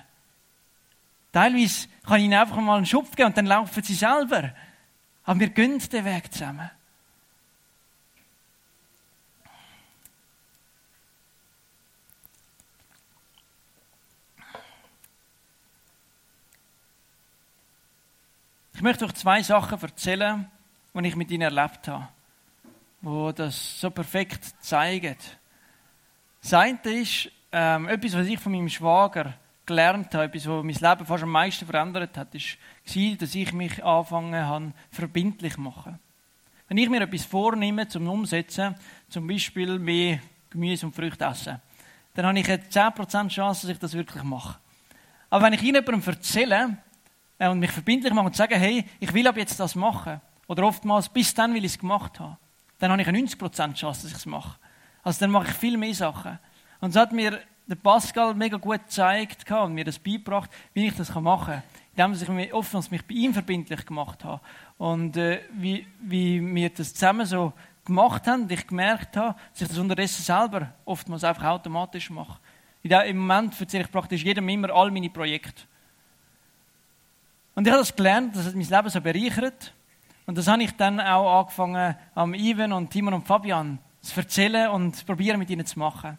Teilweise 1.33 1.88
kann 2.05 2.19
ich 2.19 2.25
ihnen 2.27 2.38
einfach 2.38 2.57
mal 2.57 2.77
einen 2.77 2.87
Schupf 2.87 3.15
geben 3.17 3.29
und 3.29 3.37
dann 3.37 3.47
laufen 3.47 3.83
sie 3.83 3.95
selber. 3.95 4.53
Aber 5.25 5.41
wir 5.41 5.49
gehen 5.49 5.79
den 5.79 6.05
Weg 6.05 6.33
zusammen. 6.33 6.71
Ich 18.75 18.85
möchte 18.85 19.05
euch 19.05 19.15
zwei 19.15 19.43
Sachen 19.45 19.81
erzählen, 19.81 20.51
die 20.95 21.09
ich 21.09 21.17
mit 21.17 21.31
ihnen 21.31 21.43
erlebt 21.43 21.89
habe, 21.89 22.09
wo 23.01 23.33
das 23.33 23.81
so 23.81 23.91
perfekt 23.91 24.45
zeigen. 24.61 25.17
Das 26.43 26.55
eine 26.55 26.79
ist 26.85 27.31
ähm, 27.53 27.89
etwas, 27.89 28.15
was 28.15 28.27
ich 28.27 28.39
von 28.39 28.53
meinem 28.53 28.69
Schwager 28.69 29.35
gelernt 29.65 30.13
habe, 30.15 30.25
etwas, 30.25 30.47
was 30.47 30.65
mein 30.65 30.75
Leben 30.75 31.07
fast 31.07 31.23
am 31.23 31.31
meisten 31.31 31.67
verändert 31.67 32.17
hat, 32.17 32.35
war, 32.35 33.17
dass 33.17 33.35
ich 33.35 33.53
mich 33.53 33.85
angefangen 33.85 34.45
habe, 34.45 34.73
verbindlich 34.91 35.55
zu 35.55 35.61
machen. 35.61 35.99
Wenn 36.69 36.79
ich 36.79 36.89
mir 36.89 37.03
etwas 37.03 37.25
vornehme 37.25 37.87
zum 37.89 38.09
Umsetzen, 38.09 38.75
zum 39.09 39.27
Beispiel 39.27 39.79
mehr 39.79 40.21
Gemüse 40.51 40.87
und 40.87 40.95
Früchte 40.95 41.25
essen, 41.25 41.61
dann 42.15 42.27
habe 42.27 42.39
ich 42.39 42.49
eine 42.49 42.63
10% 42.63 43.29
Chance, 43.29 43.67
dass 43.67 43.75
ich 43.75 43.79
das 43.79 43.95
wirklich 43.95 44.23
mache. 44.23 44.59
Aber 45.31 45.47
wenn 45.47 45.53
ich 45.55 45.63
jemandem 45.63 46.03
erzähle, 46.05 46.77
äh, 47.39 47.49
und 47.49 47.59
mich 47.59 47.71
verbindlich 47.71 48.13
machen 48.13 48.27
und 48.27 48.37
sagen, 48.37 48.59
hey, 48.59 48.85
ich 49.01 49.13
will 49.13 49.27
ab 49.27 49.37
jetzt 49.37 49.59
das 49.59 49.75
machen. 49.75 50.21
Oder 50.47 50.65
oftmals, 50.65 51.09
bis 51.09 51.35
dann 51.35 51.55
will 51.55 51.65
ich 51.65 51.73
es 51.73 51.79
gemacht 51.79 52.19
haben. 52.21 52.37
Dann 52.79 52.91
habe 52.91 53.03
ich 53.03 53.09
eine 53.09 53.19
90% 53.19 53.75
Chance, 53.75 54.03
dass 54.03 54.05
ich 54.05 54.17
es 54.17 54.27
mache. 54.27 54.59
Also 55.03 55.21
dann 55.21 55.31
mache 55.31 55.49
ich 55.49 55.55
viel 55.55 55.77
mehr 55.77 55.95
Sachen. 55.95 56.39
Und 56.81 56.93
so 56.93 57.01
hat 57.01 57.13
mir 57.13 57.41
der 57.67 57.77
Pascal 57.77 58.35
mega 58.35 58.57
gut 58.57 58.85
gezeigt 58.85 59.51
und 59.51 59.75
mir 59.75 59.85
das 59.85 59.99
beigebracht, 59.99 60.51
wie 60.75 60.87
ich 60.87 60.97
das 60.97 61.15
machen 61.15 61.55
kann. 61.55 61.63
Indem 61.95 62.13
ich 62.23 62.29
mich 62.29 62.55
oftmals 62.55 62.91
mich 62.91 63.05
bei 63.07 63.15
ihm 63.15 63.33
verbindlich 63.33 63.87
gemacht 63.87 64.25
habe. 64.25 64.41
Und 64.79 65.17
äh, 65.17 65.43
wie, 65.53 65.87
wie 66.01 66.55
wir 66.55 66.71
das 66.71 66.95
zusammen 66.95 67.27
so 67.27 67.53
gemacht 67.85 68.27
haben 68.27 68.49
ich 68.49 68.67
gemerkt 68.67 69.17
habe, 69.17 69.39
dass 69.53 69.63
ich 69.63 69.69
das 69.69 69.79
unterdessen 69.79 70.23
selber 70.23 70.73
oftmals 70.85 71.25
einfach 71.25 71.45
automatisch 71.45 72.11
mache. 72.11 72.39
Im 72.83 73.19
Moment 73.19 73.61
erzähle 73.61 73.85
ich 73.85 73.91
praktisch 73.91 74.25
jedem 74.25 74.49
immer 74.49 74.71
all 74.71 74.91
meine 74.91 75.11
Projekte. 75.11 75.63
Und 77.55 77.67
ich 77.67 77.73
habe 77.73 77.83
das 77.83 77.95
gelernt, 77.95 78.35
das 78.35 78.47
hat 78.47 78.55
mein 78.55 78.69
Leben 78.69 78.89
so 78.89 79.01
bereichert. 79.01 79.73
Und 80.27 80.39
das 80.39 80.47
habe 80.49 80.63
ich 80.63 80.73
dann 80.77 81.01
auch 81.01 81.41
angefangen, 81.41 81.97
am 82.15 82.35
Ivan 82.35 82.73
und 82.73 82.91
Timon 82.91 83.15
und 83.15 83.27
Fabian 83.27 83.79
zu 84.01 84.21
erzählen 84.21 84.71
und 84.71 85.05
probieren 85.07 85.39
mit 85.39 85.51
ihnen 85.51 85.67
zu 85.67 85.79
machen. 85.79 86.19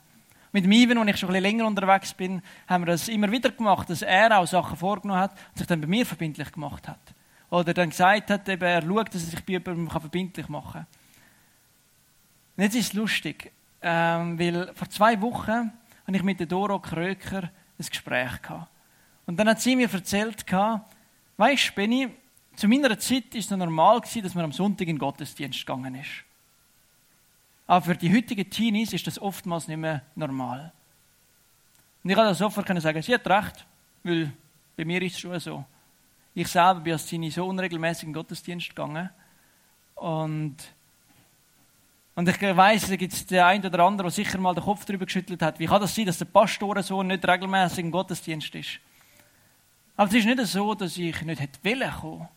Mit 0.51 0.65
dem 0.65 0.71
Ivan, 0.71 0.99
wo 0.99 1.03
ich 1.03 1.17
schon 1.17 1.29
ein 1.29 1.33
bisschen 1.33 1.43
länger 1.43 1.65
unterwegs 1.65 2.13
bin, 2.13 2.41
haben 2.67 2.83
wir 2.83 2.91
das 2.91 3.07
immer 3.07 3.31
wieder 3.31 3.49
gemacht, 3.49 3.89
dass 3.89 4.01
er 4.01 4.37
auch 4.37 4.45
Sachen 4.45 4.77
vorgenommen 4.77 5.19
hat 5.19 5.31
und 5.31 5.57
sich 5.57 5.67
dann 5.67 5.81
bei 5.81 5.87
mir 5.87 6.05
verbindlich 6.05 6.51
gemacht 6.51 6.87
hat. 6.87 6.99
Oder 7.49 7.73
dann 7.73 7.89
gesagt 7.89 8.29
hat, 8.29 8.47
eben, 8.49 8.63
er 8.63 8.81
schaut, 8.81 9.13
dass 9.13 9.23
er 9.23 9.29
sich 9.31 9.45
bei 9.45 9.53
jemandem 9.53 9.89
verbindlich 9.89 10.49
machen 10.49 10.73
kann. 10.73 10.87
Und 12.55 12.63
jetzt 12.63 12.75
ist 12.75 12.87
es 12.87 12.93
lustig, 12.93 13.51
ähm, 13.81 14.37
weil 14.37 14.71
vor 14.75 14.89
zwei 14.89 15.19
Wochen 15.21 15.71
habe 16.05 16.17
ich 16.17 16.23
mit 16.23 16.39
der 16.39 16.47
Doro 16.47 16.79
Kröker 16.79 17.43
ein 17.43 17.85
Gespräch 17.89 18.41
gehabt. 18.41 18.69
Und 19.25 19.37
dann 19.37 19.49
hat 19.49 19.61
sie 19.61 19.75
mir 19.75 19.91
erzählt, 19.91 20.45
Weißt 21.37 21.69
du, 21.69 21.73
Benni, 21.73 22.09
zu 22.55 22.67
meiner 22.67 22.97
Zeit 22.99 23.33
war 23.33 23.39
es 23.39 23.49
normal, 23.49 24.01
dass 24.01 24.35
man 24.35 24.45
am 24.45 24.51
Sonntag 24.51 24.87
in 24.87 24.95
den 24.95 24.99
Gottesdienst 24.99 25.59
gegangen 25.59 25.95
ist. 25.95 26.23
Aber 27.65 27.85
für 27.85 27.95
die 27.95 28.13
heutigen 28.13 28.49
Teenies 28.49 28.93
ist 28.93 29.07
das 29.07 29.19
oftmals 29.19 29.67
nicht 29.67 29.77
mehr 29.77 30.01
normal. 30.15 30.71
Und 32.03 32.09
ich 32.09 32.15
kann 32.15 32.33
sofort 32.35 32.67
sagen, 32.81 33.01
sie 33.01 33.13
hat 33.13 33.27
recht, 33.27 33.65
weil 34.03 34.31
bei 34.75 34.85
mir 34.85 35.01
ist 35.01 35.13
es 35.13 35.19
schon 35.19 35.39
so. 35.39 35.65
Ich 36.35 36.47
selber 36.47 36.81
bin 36.81 36.93
als 36.93 37.05
Teenie 37.05 37.31
so 37.31 37.47
unregelmäßig 37.47 38.03
in 38.03 38.09
den 38.09 38.13
Gottesdienst 38.15 38.69
gegangen. 38.69 39.09
Und, 39.95 40.57
und 42.15 42.27
ich 42.27 42.41
weiß, 42.41 42.89
da 42.89 42.95
gibt 42.95 43.13
es 43.13 43.25
den 43.25 43.39
einen 43.39 43.65
oder 43.65 43.79
anderen, 43.79 44.09
der 44.09 44.11
sicher 44.11 44.39
mal 44.39 44.53
den 44.53 44.63
Kopf 44.63 44.83
darüber 44.85 45.05
geschüttelt 45.05 45.41
hat. 45.41 45.59
Wie 45.59 45.67
kann 45.67 45.79
das 45.79 45.95
sein, 45.95 46.05
dass 46.05 46.17
der 46.17 46.25
Pastor 46.25 46.81
so 46.83 47.01
nicht 47.03 47.25
regelmäßig 47.25 47.79
im 47.79 47.91
Gottesdienst 47.91 48.53
ist? 48.55 48.79
Aber 49.95 50.09
es 50.09 50.15
ist 50.15 50.25
nicht 50.25 50.45
so, 50.47 50.73
dass 50.73 50.97
ich 50.97 51.21
nicht 51.21 51.39
hätte 51.39 51.59
wollen 51.63 51.91
kommen. 51.91 52.27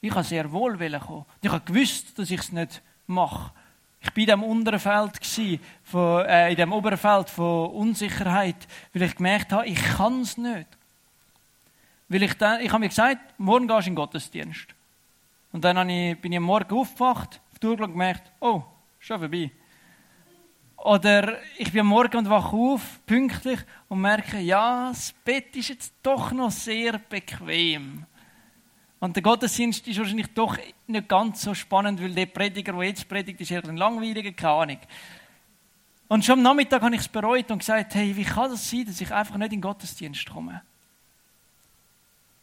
Ich 0.00 0.10
habe 0.10 0.22
sehr 0.22 0.50
wohl 0.52 0.76
kommen. 1.00 1.24
Ich 1.40 1.50
habe 1.50 1.64
gewusst, 1.64 2.18
dass 2.18 2.30
ich 2.30 2.40
es 2.40 2.52
nicht 2.52 2.82
mache. 3.06 3.52
Ich 4.00 4.10
war 4.10 4.18
in 4.18 4.26
diesem 4.26 4.42
unteren 4.44 4.78
Feld, 4.78 5.60
von, 5.82 6.24
äh, 6.24 6.50
in 6.50 6.56
dem 6.56 6.72
oberen 6.72 6.98
Feld 6.98 7.30
von 7.30 7.70
Unsicherheit, 7.70 8.68
weil 8.92 9.02
ich 9.02 9.16
gemerkt 9.16 9.52
habe, 9.52 9.66
ich 9.66 9.82
kann 9.82 10.20
es 10.20 10.36
nicht. 10.36 10.68
Weil 12.08 12.22
ich, 12.22 12.34
dann, 12.34 12.60
ich 12.60 12.70
habe 12.70 12.80
mir 12.80 12.88
gesagt, 12.88 13.38
morgen 13.38 13.66
gehst 13.66 13.86
du 13.86 13.90
in 13.90 13.94
den 13.94 13.96
Gottesdienst. 13.96 14.68
Und 15.52 15.64
dann 15.64 15.88
ich, 15.90 16.18
bin 16.20 16.32
ich 16.32 16.38
am 16.38 16.44
Morgen 16.44 16.74
aufgewacht, 16.76 17.40
auf 17.52 17.58
die 17.58 17.66
Uhr 17.66 17.76
gemerkt, 17.76 18.30
oh, 18.40 18.62
schon 19.00 19.18
vorbei. 19.18 19.50
Oder 20.76 21.38
ich 21.56 21.72
bin 21.72 21.80
am 21.80 21.88
Morgen 21.88 22.18
und 22.18 22.30
wache 22.30 22.56
auf, 22.56 23.00
pünktlich, 23.04 23.58
und 23.88 24.00
merke, 24.00 24.38
ja, 24.38 24.90
das 24.90 25.12
Bett 25.24 25.56
ist 25.56 25.70
jetzt 25.70 25.92
doch 26.02 26.30
noch 26.30 26.52
sehr 26.52 26.98
bequem. 26.98 28.06
Und 29.00 29.14
der 29.14 29.22
Gottesdienst 29.22 29.86
ist 29.86 29.98
wahrscheinlich 29.98 30.26
doch 30.34 30.56
nicht 30.86 31.08
ganz 31.08 31.42
so 31.42 31.54
spannend, 31.54 32.02
weil 32.02 32.12
der 32.12 32.26
Prediger, 32.26 32.72
der 32.72 32.82
jetzt 32.82 33.08
predigt, 33.08 33.40
ist 33.40 33.50
eher 33.50 33.64
ein 33.64 33.76
langweiliger, 33.76 34.32
keine 34.32 34.52
Ahnung. 34.52 34.78
Und 36.08 36.24
schon 36.24 36.38
am 36.38 36.42
Nachmittag 36.42 36.82
habe 36.82 36.94
ich 36.94 37.02
es 37.02 37.08
bereut 37.08 37.50
und 37.50 37.58
gesagt, 37.58 37.94
hey, 37.94 38.16
wie 38.16 38.24
kann 38.24 38.50
das 38.50 38.68
sein, 38.68 38.86
dass 38.86 39.00
ich 39.00 39.12
einfach 39.12 39.36
nicht 39.36 39.52
in 39.52 39.58
den 39.58 39.60
Gottesdienst 39.60 40.28
komme? 40.28 40.62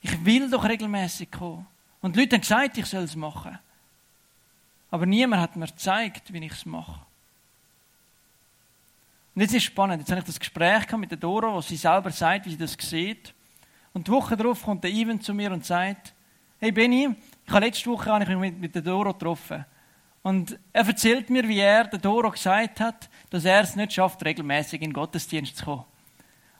Ich 0.02 0.24
will 0.24 0.50
doch 0.50 0.64
regelmäßig 0.64 1.32
kommen. 1.32 1.66
Und 2.00 2.16
die 2.16 2.22
Leute 2.22 2.36
haben 2.36 2.42
gesagt, 2.42 2.78
ich 2.78 2.86
soll 2.86 3.04
es 3.04 3.16
machen. 3.16 3.58
Aber 4.92 5.06
niemand 5.06 5.42
hat 5.42 5.56
mir 5.56 5.66
gezeigt, 5.66 6.32
wie 6.32 6.46
ich 6.46 6.52
es 6.52 6.66
mache. 6.66 7.02
Und 9.34 9.42
jetzt 9.42 9.52
ist 9.52 9.58
es 9.58 9.64
spannend. 9.64 10.00
Jetzt 10.00 10.12
habe 10.12 10.20
ich 10.22 10.28
das 10.28 10.40
Gespräch 10.40 10.90
mit 10.94 11.12
der 11.12 11.18
Dora, 11.18 11.52
wo 11.52 11.60
sie 11.60 11.76
selber 11.76 12.12
sagt, 12.12 12.46
wie 12.46 12.52
sie 12.52 12.58
das 12.58 12.78
sieht. 12.80 13.34
Und 13.94 14.08
die 14.08 14.12
Woche 14.12 14.38
darauf 14.38 14.64
kommt 14.64 14.84
der 14.84 14.92
Ivan 14.92 15.20
zu 15.20 15.34
mir 15.34 15.52
und 15.52 15.66
sagt, 15.66 16.14
hey 16.66 16.72
Benny, 16.72 17.16
ich 17.46 17.54
habe 17.54 17.64
letzte 17.64 17.92
Woche 17.92 18.12
habe 18.12 18.24
ich 18.24 18.30
mich 18.30 18.40
mit, 18.40 18.60
mit 18.60 18.74
der 18.74 18.82
Doro 18.82 19.14
getroffen. 19.14 19.64
Und 20.24 20.58
er 20.74 20.88
erzählt 20.88 21.30
mir, 21.30 21.48
wie 21.48 21.60
er 21.60 21.84
der 21.84 22.00
Doro 22.00 22.32
gesagt 22.32 22.80
hat, 22.80 23.08
dass 23.30 23.46
er 23.46 23.62
es 23.62 23.76
nicht 23.76 23.94
schafft, 23.94 24.26
regelmäßig 24.26 24.82
in 24.82 24.90
den 24.90 24.94
Gottesdienst 24.94 25.58
zu 25.58 25.66
kommen. 25.66 25.86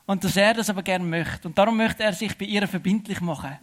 Und 0.06 0.22
dass 0.22 0.36
er 0.36 0.54
das 0.54 0.70
aber 0.70 0.84
gerne 0.84 1.04
möchte. 1.04 1.48
Und 1.48 1.58
darum 1.58 1.76
möchte 1.76 2.04
er 2.04 2.12
sich 2.12 2.38
bei 2.38 2.44
ihr 2.44 2.68
verbindlich 2.68 3.20
machen. 3.20 3.58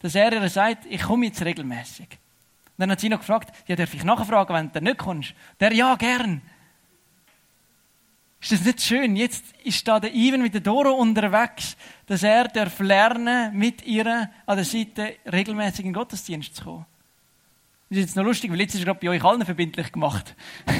Dass 0.00 0.16
er 0.16 0.32
ihr 0.32 0.48
sagt, 0.48 0.86
ich 0.86 1.02
komme 1.02 1.26
jetzt 1.26 1.44
regelmäßig. 1.44 2.08
Und 2.10 2.78
dann 2.78 2.90
hat 2.90 2.98
sie 2.98 3.08
noch 3.08 3.20
gefragt, 3.20 3.56
ja, 3.68 3.76
darf 3.76 3.94
ich 3.94 4.02
nachfragen, 4.02 4.54
wenn 4.54 4.72
du 4.72 4.80
nicht 4.80 4.98
kommst? 4.98 5.34
Der, 5.60 5.72
ja, 5.72 5.94
gern. 5.94 6.42
Ist 8.40 8.52
das 8.52 8.64
nicht 8.64 8.82
schön? 8.82 9.16
Jetzt 9.16 9.44
ist 9.64 9.88
da 9.88 9.98
der 9.98 10.14
Ivan 10.14 10.42
mit 10.42 10.54
der 10.54 10.60
Doro 10.60 10.92
unterwegs, 10.92 11.76
dass 12.06 12.22
er 12.22 12.48
darf 12.48 12.78
lernen, 12.78 13.56
mit 13.56 13.84
ihr 13.84 14.30
an 14.46 14.56
der 14.56 14.64
Seite 14.64 15.16
regelmäßig 15.30 15.80
in 15.80 15.86
den 15.86 15.94
Gottesdienst 15.94 16.54
zu 16.54 16.64
kommen. 16.64 16.86
Das 17.88 17.98
ist 17.98 18.04
jetzt 18.06 18.16
noch 18.16 18.24
lustig, 18.24 18.50
weil 18.50 18.60
jetzt 18.60 18.74
ist 18.74 18.80
er 18.80 18.86
gerade 18.86 18.98
bei 19.00 19.08
euch 19.10 19.22
allen 19.24 19.44
verbindlich 19.44 19.92
gemacht. 19.92 20.34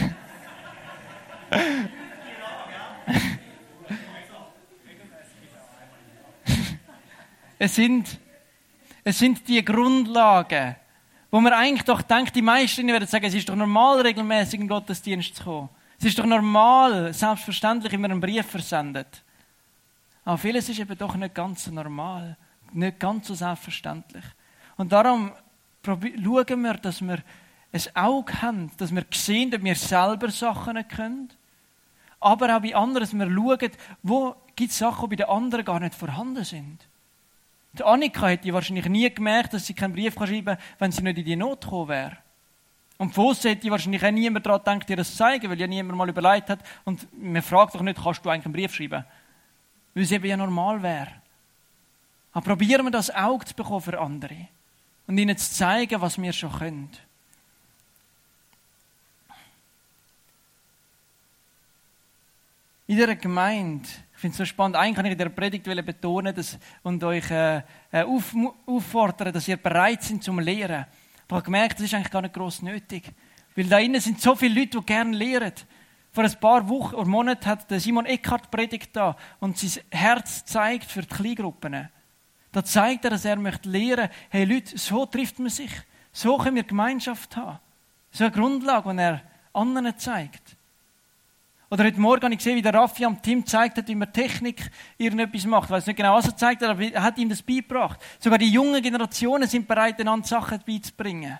es 7.58 7.74
sind, 7.74 8.18
es 9.04 9.18
sind 9.18 9.48
die 9.48 9.64
Grundlagen, 9.64 10.76
wo 11.30 11.40
man 11.40 11.52
eigentlich 11.52 11.84
doch 11.84 12.02
denkt, 12.02 12.34
die 12.34 12.42
meisten 12.42 12.86
werden 12.88 13.06
sagen, 13.06 13.24
es 13.24 13.34
ist 13.34 13.48
doch 13.48 13.56
normal, 13.56 14.00
regelmäßig 14.00 14.54
in 14.54 14.62
den 14.62 14.68
Gottesdienst 14.68 15.36
zu 15.36 15.44
kommen. 15.44 15.68
Es 15.98 16.04
ist 16.06 16.18
doch 16.18 16.26
normal, 16.26 17.12
selbstverständlich, 17.12 17.92
wenn 17.92 18.00
man 18.00 18.10
einen 18.12 18.20
Brief 18.20 18.46
versendet. 18.46 19.22
Aber 20.24 20.38
vieles 20.38 20.68
ist 20.68 20.78
eben 20.78 20.98
doch 20.98 21.14
nicht 21.16 21.34
ganz 21.34 21.64
so 21.64 21.70
normal, 21.70 22.36
nicht 22.72 23.00
ganz 23.00 23.28
so 23.28 23.34
selbstverständlich. 23.34 24.24
Und 24.76 24.92
darum 24.92 25.32
schauen 25.84 26.62
wir, 26.62 26.74
dass 26.74 27.00
wir 27.00 27.18
ein 27.72 27.82
Auge 27.94 28.42
haben, 28.42 28.70
dass 28.76 28.94
wir 28.94 29.04
sehen, 29.12 29.50
dass 29.50 29.62
wir 29.62 29.74
selber 29.74 30.30
Sachen 30.30 30.86
können. 30.88 31.30
Aber 32.20 32.56
auch 32.56 32.60
bei 32.60 32.74
anderen, 32.74 33.00
dass 33.00 33.14
wir 33.14 33.30
schauen, 33.30 33.70
wo 34.02 34.36
gibt 34.54 34.72
es 34.72 34.78
Sachen, 34.78 35.08
die 35.08 35.16
bei 35.16 35.24
den 35.24 35.30
anderen 35.30 35.64
gar 35.64 35.80
nicht 35.80 35.94
vorhanden 35.94 36.44
sind. 36.44 36.80
Die 37.74 37.84
Annika 37.84 38.28
hätte 38.28 38.52
wahrscheinlich 38.52 38.88
nie 38.88 39.12
gemerkt, 39.12 39.52
dass 39.52 39.66
sie 39.66 39.74
keinen 39.74 39.92
Brief 39.92 40.14
schreiben 40.14 40.44
kann, 40.44 40.58
wenn 40.78 40.92
sie 40.92 41.02
nicht 41.02 41.18
in 41.18 41.24
die 41.24 41.36
Not 41.36 41.60
gekommen 41.60 41.88
wäre. 41.88 42.16
Und 42.98 43.14
von 43.14 43.26
außen 43.26 43.50
hätte 43.50 43.70
wahrscheinlich 43.70 44.04
auch 44.04 44.10
niemand 44.10 44.46
daran 44.46 44.60
gedacht, 44.60 44.88
dir 44.88 44.96
das 44.96 45.10
zu 45.10 45.18
zeigen, 45.18 45.50
weil 45.50 45.60
ja 45.60 45.66
niemand 45.66 45.98
mal 45.98 46.08
überlegt 46.08 46.48
hat. 46.48 46.60
Und 46.84 47.06
man 47.12 47.42
fragt 47.42 47.74
doch 47.74 47.82
nicht, 47.82 48.02
kannst 48.02 48.24
du 48.24 48.30
eigentlich 48.30 48.46
einen 48.46 48.54
Brief 48.54 48.74
schreiben? 48.74 49.04
Weil 49.94 50.02
es 50.02 50.12
eben 50.12 50.24
ja 50.24 50.36
normal 50.36 50.82
wäre. 50.82 51.12
Aber 52.32 52.44
probieren 52.44 52.84
wir 52.86 52.90
das 52.90 53.14
Auge 53.14 53.44
zu 53.44 53.54
bekommen 53.54 53.82
für 53.82 53.98
andere. 53.98 54.48
Und 55.06 55.18
ihnen 55.18 55.36
zu 55.36 55.52
zeigen, 55.52 56.00
was 56.00 56.20
wir 56.20 56.32
schon 56.32 56.52
können. 56.52 56.90
in 62.86 62.96
dieser 62.96 63.16
Gemeinde, 63.16 63.88
ich 64.14 64.20
finde 64.20 64.32
es 64.32 64.38
so 64.38 64.44
spannend, 64.44 64.76
eigentlich 64.76 64.96
kann 64.96 65.06
ich 65.06 65.12
in 65.12 65.18
der 65.18 65.28
Predigt 65.28 65.64
betonen 65.64 66.34
dass, 66.34 66.58
und 66.82 67.02
euch 67.02 67.30
äh, 67.30 67.62
äh, 67.90 68.02
auf, 68.02 68.34
auffordern, 68.66 69.32
dass 69.32 69.48
ihr 69.48 69.56
bereit 69.56 70.02
seid 70.02 70.22
zum 70.22 70.38
Lehren. 70.38 70.86
Ich 71.26 71.32
habe 71.32 71.42
gemerkt, 71.42 71.78
das 71.78 71.86
ist 71.86 71.94
eigentlich 71.94 72.12
gar 72.12 72.22
nicht 72.22 72.34
gross 72.34 72.62
nötig. 72.62 73.12
Weil 73.56 73.64
da 73.64 73.78
innen 73.78 74.00
sind 74.00 74.20
so 74.20 74.36
viele 74.36 74.60
Leute, 74.60 74.78
die 74.78 74.86
gerne 74.86 75.16
lehren. 75.16 75.52
Vor 76.12 76.24
ein 76.24 76.40
paar 76.40 76.68
Wochen 76.68 76.94
oder 76.94 77.08
Monaten 77.08 77.46
hat 77.46 77.66
Simon 77.68 78.06
Eckhart 78.06 78.50
predigt 78.50 78.94
da 78.94 79.16
und 79.40 79.58
sein 79.58 79.82
Herz 79.90 80.44
zeigt 80.44 80.90
für 80.90 81.02
die 81.02 81.08
Kleingruppen. 81.08 81.88
Da 82.52 82.64
zeigt 82.64 83.04
er, 83.04 83.10
dass 83.10 83.24
er 83.24 83.36
möchte 83.36 83.68
lehren, 83.68 84.08
hey 84.30 84.44
Leute, 84.44 84.78
so 84.78 85.04
trifft 85.04 85.38
man 85.38 85.50
sich. 85.50 85.70
So 86.12 86.38
können 86.38 86.56
wir 86.56 86.62
Gemeinschaft 86.62 87.36
haben. 87.36 87.58
So 88.10 88.24
eine 88.24 88.32
Grundlage, 88.32 88.92
die 88.92 88.98
er 88.98 89.22
anderen 89.52 89.98
zeigt. 89.98 90.55
Oder 91.68 91.84
heute 91.84 92.00
Morgen 92.00 92.22
habe 92.22 92.34
ich 92.34 92.38
gesehen, 92.38 92.56
wie 92.56 92.62
der 92.62 92.74
Raffi 92.74 93.04
am 93.04 93.20
Team 93.20 93.44
zeigt 93.44 93.76
hat, 93.76 93.88
wie 93.88 93.96
man 93.96 94.12
Technik 94.12 94.70
irgendetwas 94.98 95.46
macht. 95.46 95.64
Ich 95.64 95.70
weiß 95.70 95.86
nicht 95.86 95.96
genau, 95.96 96.14
was 96.14 96.26
er 96.26 96.36
zeigt 96.36 96.62
hat, 96.62 96.70
aber 96.70 96.82
er 96.82 97.02
hat 97.02 97.18
ihm 97.18 97.28
das 97.28 97.42
beigebracht. 97.42 97.98
Sogar 98.20 98.38
die 98.38 98.50
jungen 98.50 98.80
Generationen 98.80 99.48
sind 99.48 99.66
bereit, 99.66 100.00
einander 100.00 100.26
Sachen 100.26 100.62
beizubringen. 100.64 101.38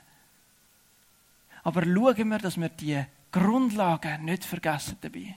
Aber 1.63 1.85
schauen 1.85 2.29
wir, 2.29 2.39
dass 2.39 2.57
wir 2.57 2.69
die 2.69 3.05
Grundlagen 3.31 4.25
nicht 4.25 4.45
vergessen 4.45 4.97
dabei. 5.01 5.37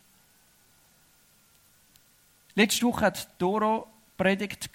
Letzte 2.56 2.86
Woche 2.88 3.06
hat 3.06 3.30
Doro 3.38 3.88
Predigt 4.18 4.70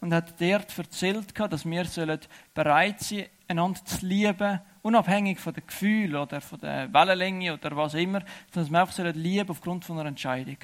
und 0.00 0.12
hat 0.12 0.40
dort 0.40 0.76
erzählt, 0.76 1.38
dass 1.38 1.64
wir 1.64 2.20
bereit 2.52 3.00
sein 3.00 3.26
einander 3.48 3.84
zu 3.84 4.04
lieben, 4.06 4.60
unabhängig 4.82 5.38
von 5.38 5.54
den 5.54 5.66
Gefühlen 5.66 6.16
oder 6.16 6.40
von 6.40 6.60
der 6.60 6.92
Wellenlänge 6.92 7.54
oder 7.54 7.76
was 7.76 7.94
immer, 7.94 8.22
sondern 8.52 8.84
dass 8.84 8.98
wir 8.98 9.06
einfach 9.06 9.14
lieben 9.14 9.50
aufgrund 9.50 9.84
von 9.84 9.98
einer 9.98 10.08
Entscheidung. 10.08 10.58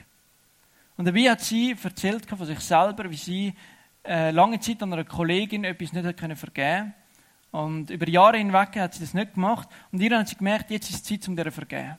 Und 0.97 1.07
dabei 1.07 1.31
hat 1.31 1.41
sie 1.41 1.77
erzählt 1.83 2.27
von 2.27 2.47
sich 2.47 2.61
selber, 2.61 3.11
wie 3.11 3.17
sie 3.17 3.55
äh, 4.05 4.31
lange 4.31 4.61
Zeit 4.61 4.83
an 4.83 4.93
einer 4.93 5.05
Kollegin 5.05 5.65
etwas 5.65 5.93
nicht 5.93 6.05
hat 6.05 6.17
können 6.17 6.37
vergeben 6.37 6.95
und 7.51 7.91
über 7.91 8.09
Jahre 8.09 8.39
hinweg 8.39 8.77
hat 8.77 8.95
sie 8.95 9.01
das 9.01 9.15
nicht 9.15 9.35
gemacht 9.35 9.69
und 9.91 10.01
ihr 10.01 10.19
hat 10.19 10.29
sie 10.29 10.37
gemerkt, 10.37 10.71
jetzt 10.71 10.91
ist 10.91 10.97
es 10.97 11.03
Zeit, 11.05 11.29
um 11.29 11.37
zu 11.37 11.51
vergeben. 11.51 11.97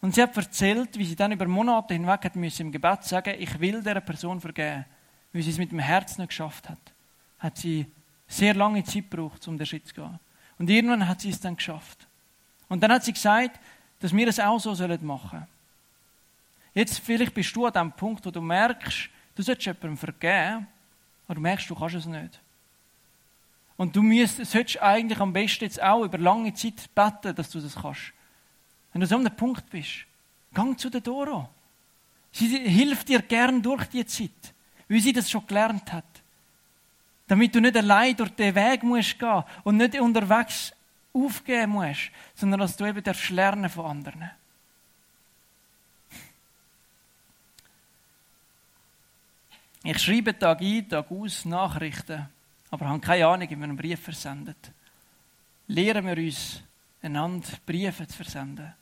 Und 0.00 0.14
sie 0.14 0.22
hat 0.22 0.36
erzählt, 0.36 0.96
wie 0.96 1.04
sie 1.04 1.16
dann 1.16 1.32
über 1.32 1.46
Monate 1.46 1.94
hinweg 1.94 2.24
hat 2.24 2.36
müssen 2.36 2.66
im 2.66 2.72
Gebet 2.72 3.04
sagen, 3.04 3.34
ich 3.38 3.58
will 3.58 3.80
dieser 3.80 4.00
Person 4.00 4.40
vergeben, 4.40 4.84
weil 5.32 5.42
sie 5.42 5.50
es 5.50 5.58
mit 5.58 5.72
dem 5.72 5.80
Herzen 5.80 6.20
nicht 6.20 6.30
geschafft 6.30 6.68
hat. 6.68 6.78
Hat 7.38 7.56
sie 7.58 7.86
sehr 8.28 8.54
lange 8.54 8.84
Zeit 8.84 9.10
gebraucht, 9.10 9.46
um 9.48 9.56
den 9.56 9.66
Schritt 9.66 9.88
zu 9.88 9.94
gehen. 9.94 10.18
Und 10.58 10.68
irgendwann 10.70 11.08
hat 11.08 11.20
sie 11.20 11.30
es 11.30 11.40
dann 11.40 11.56
geschafft. 11.56 12.06
Und 12.68 12.82
dann 12.82 12.92
hat 12.92 13.04
sie 13.04 13.12
gesagt, 13.12 13.58
dass 14.00 14.14
wir 14.14 14.28
es 14.28 14.38
auch 14.38 14.60
so 14.60 14.70
machen 14.70 15.30
sollen. 15.30 15.46
Jetzt 16.74 17.00
vielleicht 17.00 17.34
bist 17.34 17.56
du 17.56 17.66
an 17.66 17.72
dem 17.72 17.92
Punkt, 17.92 18.24
wo 18.24 18.30
du 18.30 18.40
merkst, 18.40 19.08
du 19.34 19.42
solltest 19.42 19.66
jemandem 19.66 19.96
vergeben, 19.96 20.66
aber 21.26 21.34
du 21.34 21.40
merkst, 21.40 21.68
du 21.68 21.74
kannst 21.74 21.96
es 21.96 22.06
nicht. 22.06 22.40
Und 23.76 23.94
du 23.94 24.02
müsst, 24.02 24.44
solltest 24.44 24.82
eigentlich 24.82 25.18
am 25.20 25.32
besten 25.32 25.64
jetzt 25.64 25.82
auch 25.82 26.04
über 26.04 26.18
lange 26.18 26.52
Zeit 26.52 26.94
beten, 26.94 27.34
dass 27.34 27.50
du 27.50 27.60
das 27.60 27.74
kannst. 27.74 28.12
Wenn 28.92 29.00
du 29.00 29.06
so 29.06 29.16
an 29.16 29.26
einem 29.26 29.36
Punkt 29.36 29.70
bist, 29.70 30.04
gang 30.52 30.78
zu 30.78 30.90
der 30.90 31.00
Doro. 31.00 31.48
Sie 32.32 32.46
hilft 32.46 33.08
dir 33.08 33.22
gern 33.22 33.62
durch 33.62 33.84
die 33.86 34.04
Zeit, 34.04 34.54
wie 34.88 35.00
sie 35.00 35.12
das 35.12 35.30
schon 35.30 35.46
gelernt 35.46 35.92
hat. 35.92 36.04
Damit 37.28 37.54
du 37.54 37.60
nicht 37.60 37.76
allein 37.76 38.16
durch 38.16 38.30
den 38.30 38.54
Weg 38.54 38.82
musst 38.82 39.18
gehen 39.18 39.44
und 39.62 39.76
nicht 39.76 40.00
unterwegs 40.00 40.72
aufgeben 41.12 41.72
musst, 41.72 42.10
sondern 42.34 42.60
dass 42.60 42.76
du 42.76 42.86
eben 42.86 43.02
darfst 43.02 43.30
lernen 43.30 43.68
von 43.68 43.86
anderen. 43.86 44.30
Ich 49.84 49.98
schreibe 49.98 50.38
Tag 50.38 50.60
ein, 50.60 50.88
Tag 50.88 51.10
aus 51.10 51.44
Nachrichten, 51.44 52.28
aber 52.70 52.88
habe 52.88 53.00
keine 53.00 53.26
Ahnung, 53.26 53.48
wie 53.48 53.56
man 53.56 53.70
einen 53.70 53.78
Brief 53.78 54.00
versendet. 54.00 54.72
Lehren 55.68 56.06
wir 56.06 56.16
uns, 56.16 56.62
einander 57.02 57.48
Briefe 57.64 58.06
zu 58.06 58.16
versenden. 58.16 58.72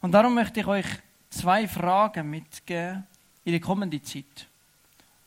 Und 0.00 0.12
darum 0.12 0.34
möchte 0.34 0.60
ich 0.60 0.66
euch 0.66 0.86
zwei 1.30 1.66
Fragen 1.66 2.28
mitgeben 2.28 3.06
in 3.44 3.52
die 3.52 3.60
kommende 3.60 4.02
Zeit. 4.02 4.46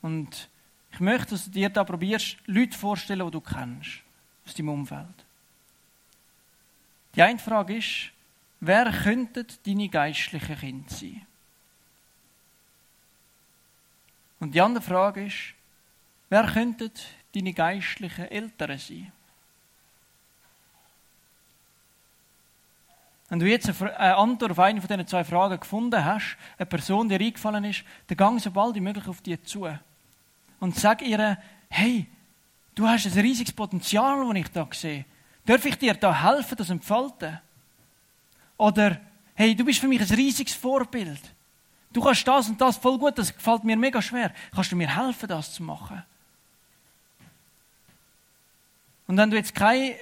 Und 0.02 0.50
ich 0.94 1.00
möchte, 1.00 1.32
dass 1.32 1.46
du 1.46 1.52
dir 1.52 1.70
da 1.70 1.84
probierst, 1.84 2.38
Leute 2.46 2.78
vorzustellen, 2.78 3.26
die 3.26 3.32
du 3.32 3.42
kennst, 3.42 4.04
aus 4.46 4.54
deinem 4.54 4.70
Umfeld. 4.70 5.26
Die 7.16 7.22
eine 7.22 7.40
Frage 7.40 7.78
ist, 7.78 8.12
wer 8.60 8.92
könnten 8.92 9.48
deine 9.66 9.90
geistlichen 9.90 10.60
Kinder 10.60 10.90
sein? 10.90 11.26
Und 14.40 14.54
die 14.54 14.62
andere 14.62 14.84
Frage 14.84 15.26
ist, 15.26 15.56
wer 16.30 16.46
könnten 16.46 16.92
deine 17.34 17.54
geistlichen 17.54 18.26
Eltern 18.26 18.78
sein? 18.78 19.12
Wenn 23.30 23.40
du 23.40 23.50
jetzt 23.50 23.82
eine 23.82 24.16
Antwort 24.16 24.52
auf 24.52 24.60
eine 24.60 24.80
von 24.80 24.88
diesen 24.88 25.08
zwei 25.08 25.24
Fragen 25.24 25.60
gefunden 25.60 26.06
hast, 26.06 26.38
eine 26.60 26.68
Person, 26.68 27.10
die 27.10 27.18
dir 27.18 27.26
eingefallen 27.26 27.64
ist, 27.64 27.84
dann 28.06 28.18
gang 28.18 28.40
so 28.40 28.52
bald 28.52 28.76
wie 28.76 28.80
möglich 28.80 29.08
auf 29.08 29.22
die 29.22 29.42
zu 29.42 29.68
und 30.64 30.80
sag 30.80 31.02
ihr, 31.02 31.38
hey, 31.68 32.08
du 32.74 32.88
hast 32.88 33.06
ein 33.06 33.20
riesiges 33.20 33.52
Potenzial, 33.52 34.26
das 34.26 34.38
ich 34.38 34.48
da 34.48 34.66
sehe. 34.72 35.04
Darf 35.46 35.66
ich 35.66 35.78
dir 35.78 35.94
da 35.94 36.24
helfen, 36.24 36.56
das 36.56 36.70
entfalten? 36.70 37.38
Oder, 38.56 39.02
hey, 39.34 39.54
du 39.56 39.66
bist 39.66 39.80
für 39.80 39.90
mich 39.90 40.00
ein 40.00 40.16
riesiges 40.16 40.54
Vorbild. 40.54 41.20
Du 41.92 42.02
kannst 42.02 42.26
das 42.26 42.48
und 42.48 42.62
das 42.62 42.78
voll 42.78 42.98
gut, 42.98 43.18
das 43.18 43.36
gefällt 43.36 43.66
mir 43.66 43.76
mega 43.76 44.02
schwer. 44.02 44.34
Kannst 44.56 44.72
du 44.72 44.78
mir 44.78 44.88
helfen, 44.96 45.28
das 45.28 45.54
zu 45.54 45.64
machen? 45.64 46.02
Und 49.08 49.18
wenn 49.18 49.32
du 49.32 49.36
jetzt 49.36 49.54
keine 49.54 49.98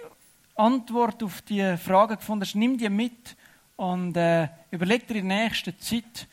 Antwort 0.53 1.23
auf 1.23 1.41
die 1.41 1.75
Frage 1.75 2.17
gefunden 2.17 2.45
hast, 2.45 2.53
nimm 2.53 2.77
die 2.77 2.87
mit 2.87 3.35
und 3.77 4.15
äh, 4.15 4.47
überleg 4.69 5.07
dir 5.07 5.15
in 5.15 5.27
der 5.27 5.45
nächsten 5.45 5.79
Zeit, 5.79 6.27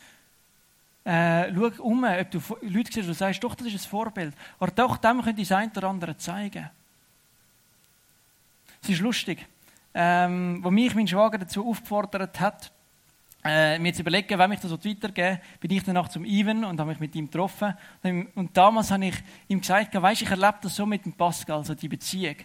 äh, 1.05 1.53
schau 1.53 1.83
um, 1.83 2.03
ob 2.03 2.31
du 2.31 2.39
Leute 2.61 2.91
siehst, 2.91 3.07
du 3.07 3.13
sagst, 3.13 3.43
doch, 3.43 3.55
das 3.55 3.67
ist 3.67 3.85
ein 3.85 3.89
Vorbild. 3.89 4.33
Oder 4.59 4.71
doch, 4.71 4.97
dem 4.97 5.21
könnte 5.21 5.41
ich 5.41 5.47
das 5.47 5.57
eine 5.57 5.71
oder 5.71 5.87
andere 5.87 6.17
zeigen. 6.17 6.69
Es 8.81 8.89
ist 8.89 9.01
lustig. 9.01 9.45
Ähm, 9.93 10.59
wo 10.63 10.69
mich 10.69 10.93
mein 10.93 11.07
Schwager 11.07 11.37
dazu 11.37 11.67
aufgefordert 11.67 12.39
hat, 12.39 12.71
äh, 13.43 13.79
mir 13.79 13.93
zu 13.93 14.01
überlegen, 14.01 14.37
wem 14.37 14.51
ich 14.51 14.59
das 14.59 14.71
weitergeben 14.71 15.39
bin 15.59 15.71
ich 15.71 15.83
danach 15.83 16.09
zum 16.09 16.25
Ivan 16.25 16.65
und 16.65 16.79
habe 16.79 16.89
mich 16.89 16.99
mit 16.99 17.15
ihm 17.15 17.25
getroffen. 17.25 17.73
Und 18.35 18.55
damals 18.55 18.91
habe 18.91 19.05
ich 19.05 19.15
ihm 19.47 19.61
gesagt, 19.61 19.99
weißt, 19.99 20.21
ich 20.21 20.29
erlebe 20.29 20.57
das 20.61 20.75
so 20.75 20.85
mit 20.85 21.05
dem 21.05 21.13
Pascal, 21.13 21.57
also 21.57 21.73
die 21.73 21.87
Beziehung. 21.87 22.35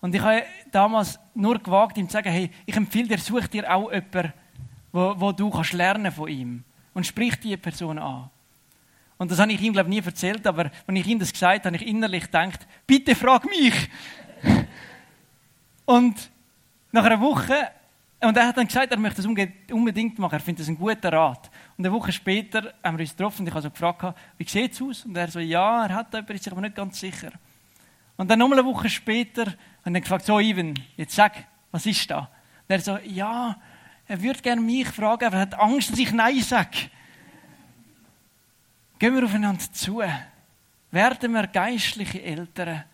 Und 0.00 0.14
ich 0.14 0.20
habe 0.20 0.42
damals 0.72 1.18
nur 1.34 1.58
gewagt, 1.58 1.96
ihm 1.96 2.08
zu 2.08 2.14
sagen, 2.14 2.30
hey, 2.30 2.50
ich 2.66 2.76
empfehle 2.76 3.08
dir, 3.08 3.18
such 3.18 3.46
dir 3.46 3.72
auch 3.72 3.90
jemanden, 3.92 4.32
wo, 4.90 5.14
wo 5.16 5.32
du 5.32 5.48
kannst 5.48 5.72
lernen 5.72 6.10
von 6.10 6.28
ihm 6.28 6.64
und 6.94 7.06
spricht 7.06 7.42
die 7.44 7.56
Person 7.56 7.98
an. 7.98 8.30
Und 9.18 9.30
das 9.30 9.38
habe 9.38 9.52
ich 9.52 9.60
ihm, 9.60 9.72
glaube 9.72 9.88
ich, 9.88 10.00
nie 10.00 10.04
erzählt, 10.04 10.46
aber 10.46 10.70
wenn 10.86 10.96
ich 10.96 11.06
ihm 11.06 11.18
das 11.18 11.32
gesagt 11.32 11.64
habe, 11.64 11.76
habe 11.76 11.76
ich 11.76 11.86
innerlich 11.88 12.24
gedacht, 12.24 12.66
bitte 12.86 13.14
frag 13.14 13.44
mich. 13.44 13.88
und 15.84 16.30
nach 16.90 17.04
einer 17.04 17.20
Woche, 17.20 17.70
und 18.20 18.36
er 18.36 18.48
hat 18.48 18.56
dann 18.56 18.66
gesagt, 18.66 18.90
er 18.90 18.98
möchte 18.98 19.22
das 19.22 19.26
unbedingt 19.26 20.18
machen, 20.18 20.34
er 20.34 20.40
findet 20.40 20.60
das 20.60 20.68
einen 20.68 20.78
guten 20.78 21.06
Rat. 21.06 21.50
Und 21.76 21.86
eine 21.86 21.94
Woche 21.94 22.12
später 22.12 22.74
haben 22.82 22.98
wir 22.98 23.02
uns 23.02 23.16
getroffen 23.16 23.42
und 23.42 23.48
ich 23.48 23.54
habe 23.54 23.62
so 23.62 23.70
gefragt, 23.70 24.16
wie 24.38 24.48
sieht 24.48 24.72
es 24.72 24.82
aus? 24.82 25.04
Und 25.04 25.16
er 25.16 25.28
so, 25.28 25.38
ja, 25.40 25.86
er 25.86 25.94
hat 25.94 26.12
jemanden, 26.12 26.34
ist 26.34 26.44
sich 26.44 26.52
aber 26.52 26.62
nicht 26.62 26.74
ganz 26.74 26.98
sicher. 26.98 27.30
Und 28.16 28.30
dann 28.30 28.38
nochmal 28.38 28.58
eine 28.58 28.68
Woche 28.68 28.88
später 28.88 29.54
habe 29.84 29.96
ich 29.96 30.02
gefragt, 30.02 30.26
so 30.26 30.38
Ivan, 30.38 30.74
jetzt 30.96 31.14
sag, 31.14 31.32
was 31.70 31.86
ist 31.86 32.10
da? 32.10 32.18
Und 32.18 32.28
er 32.68 32.80
so, 32.80 32.98
ja, 32.98 33.56
er 34.06 34.20
würde 34.22 34.40
gerne 34.40 34.60
mich 34.60 34.88
fragen, 34.88 35.24
aber 35.26 35.36
er 35.36 35.42
hat 35.42 35.54
Angst, 35.54 35.90
dass 35.90 35.98
ich 35.98 36.12
Nein 36.12 36.40
sage. 36.40 36.90
Gehen 38.98 39.14
wir 39.14 39.24
aufeinander 39.24 39.72
zu. 39.72 40.02
Werden 40.90 41.32
wir 41.32 41.46
geistliche 41.46 42.22
Eltern? 42.22 42.84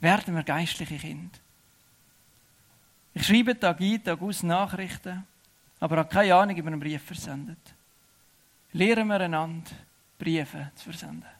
Werden 0.00 0.34
wir 0.34 0.42
geistliche 0.42 0.96
Kinder? 0.96 1.38
Ich 3.14 3.26
schreibe 3.26 3.58
Tag 3.58 3.80
ein, 3.80 4.02
Tag 4.02 4.22
aus 4.22 4.42
Nachrichten, 4.42 5.24
aber 5.80 5.98
habe 5.98 6.08
keine 6.08 6.34
Ahnung, 6.34 6.56
wie 6.56 6.62
man 6.62 6.74
einen 6.74 6.80
Brief 6.80 7.02
versendet. 7.02 7.58
Lehren 8.72 9.08
wir 9.08 9.20
einander, 9.20 9.70
Briefe 10.18 10.70
zu 10.76 10.84
versenden. 10.84 11.37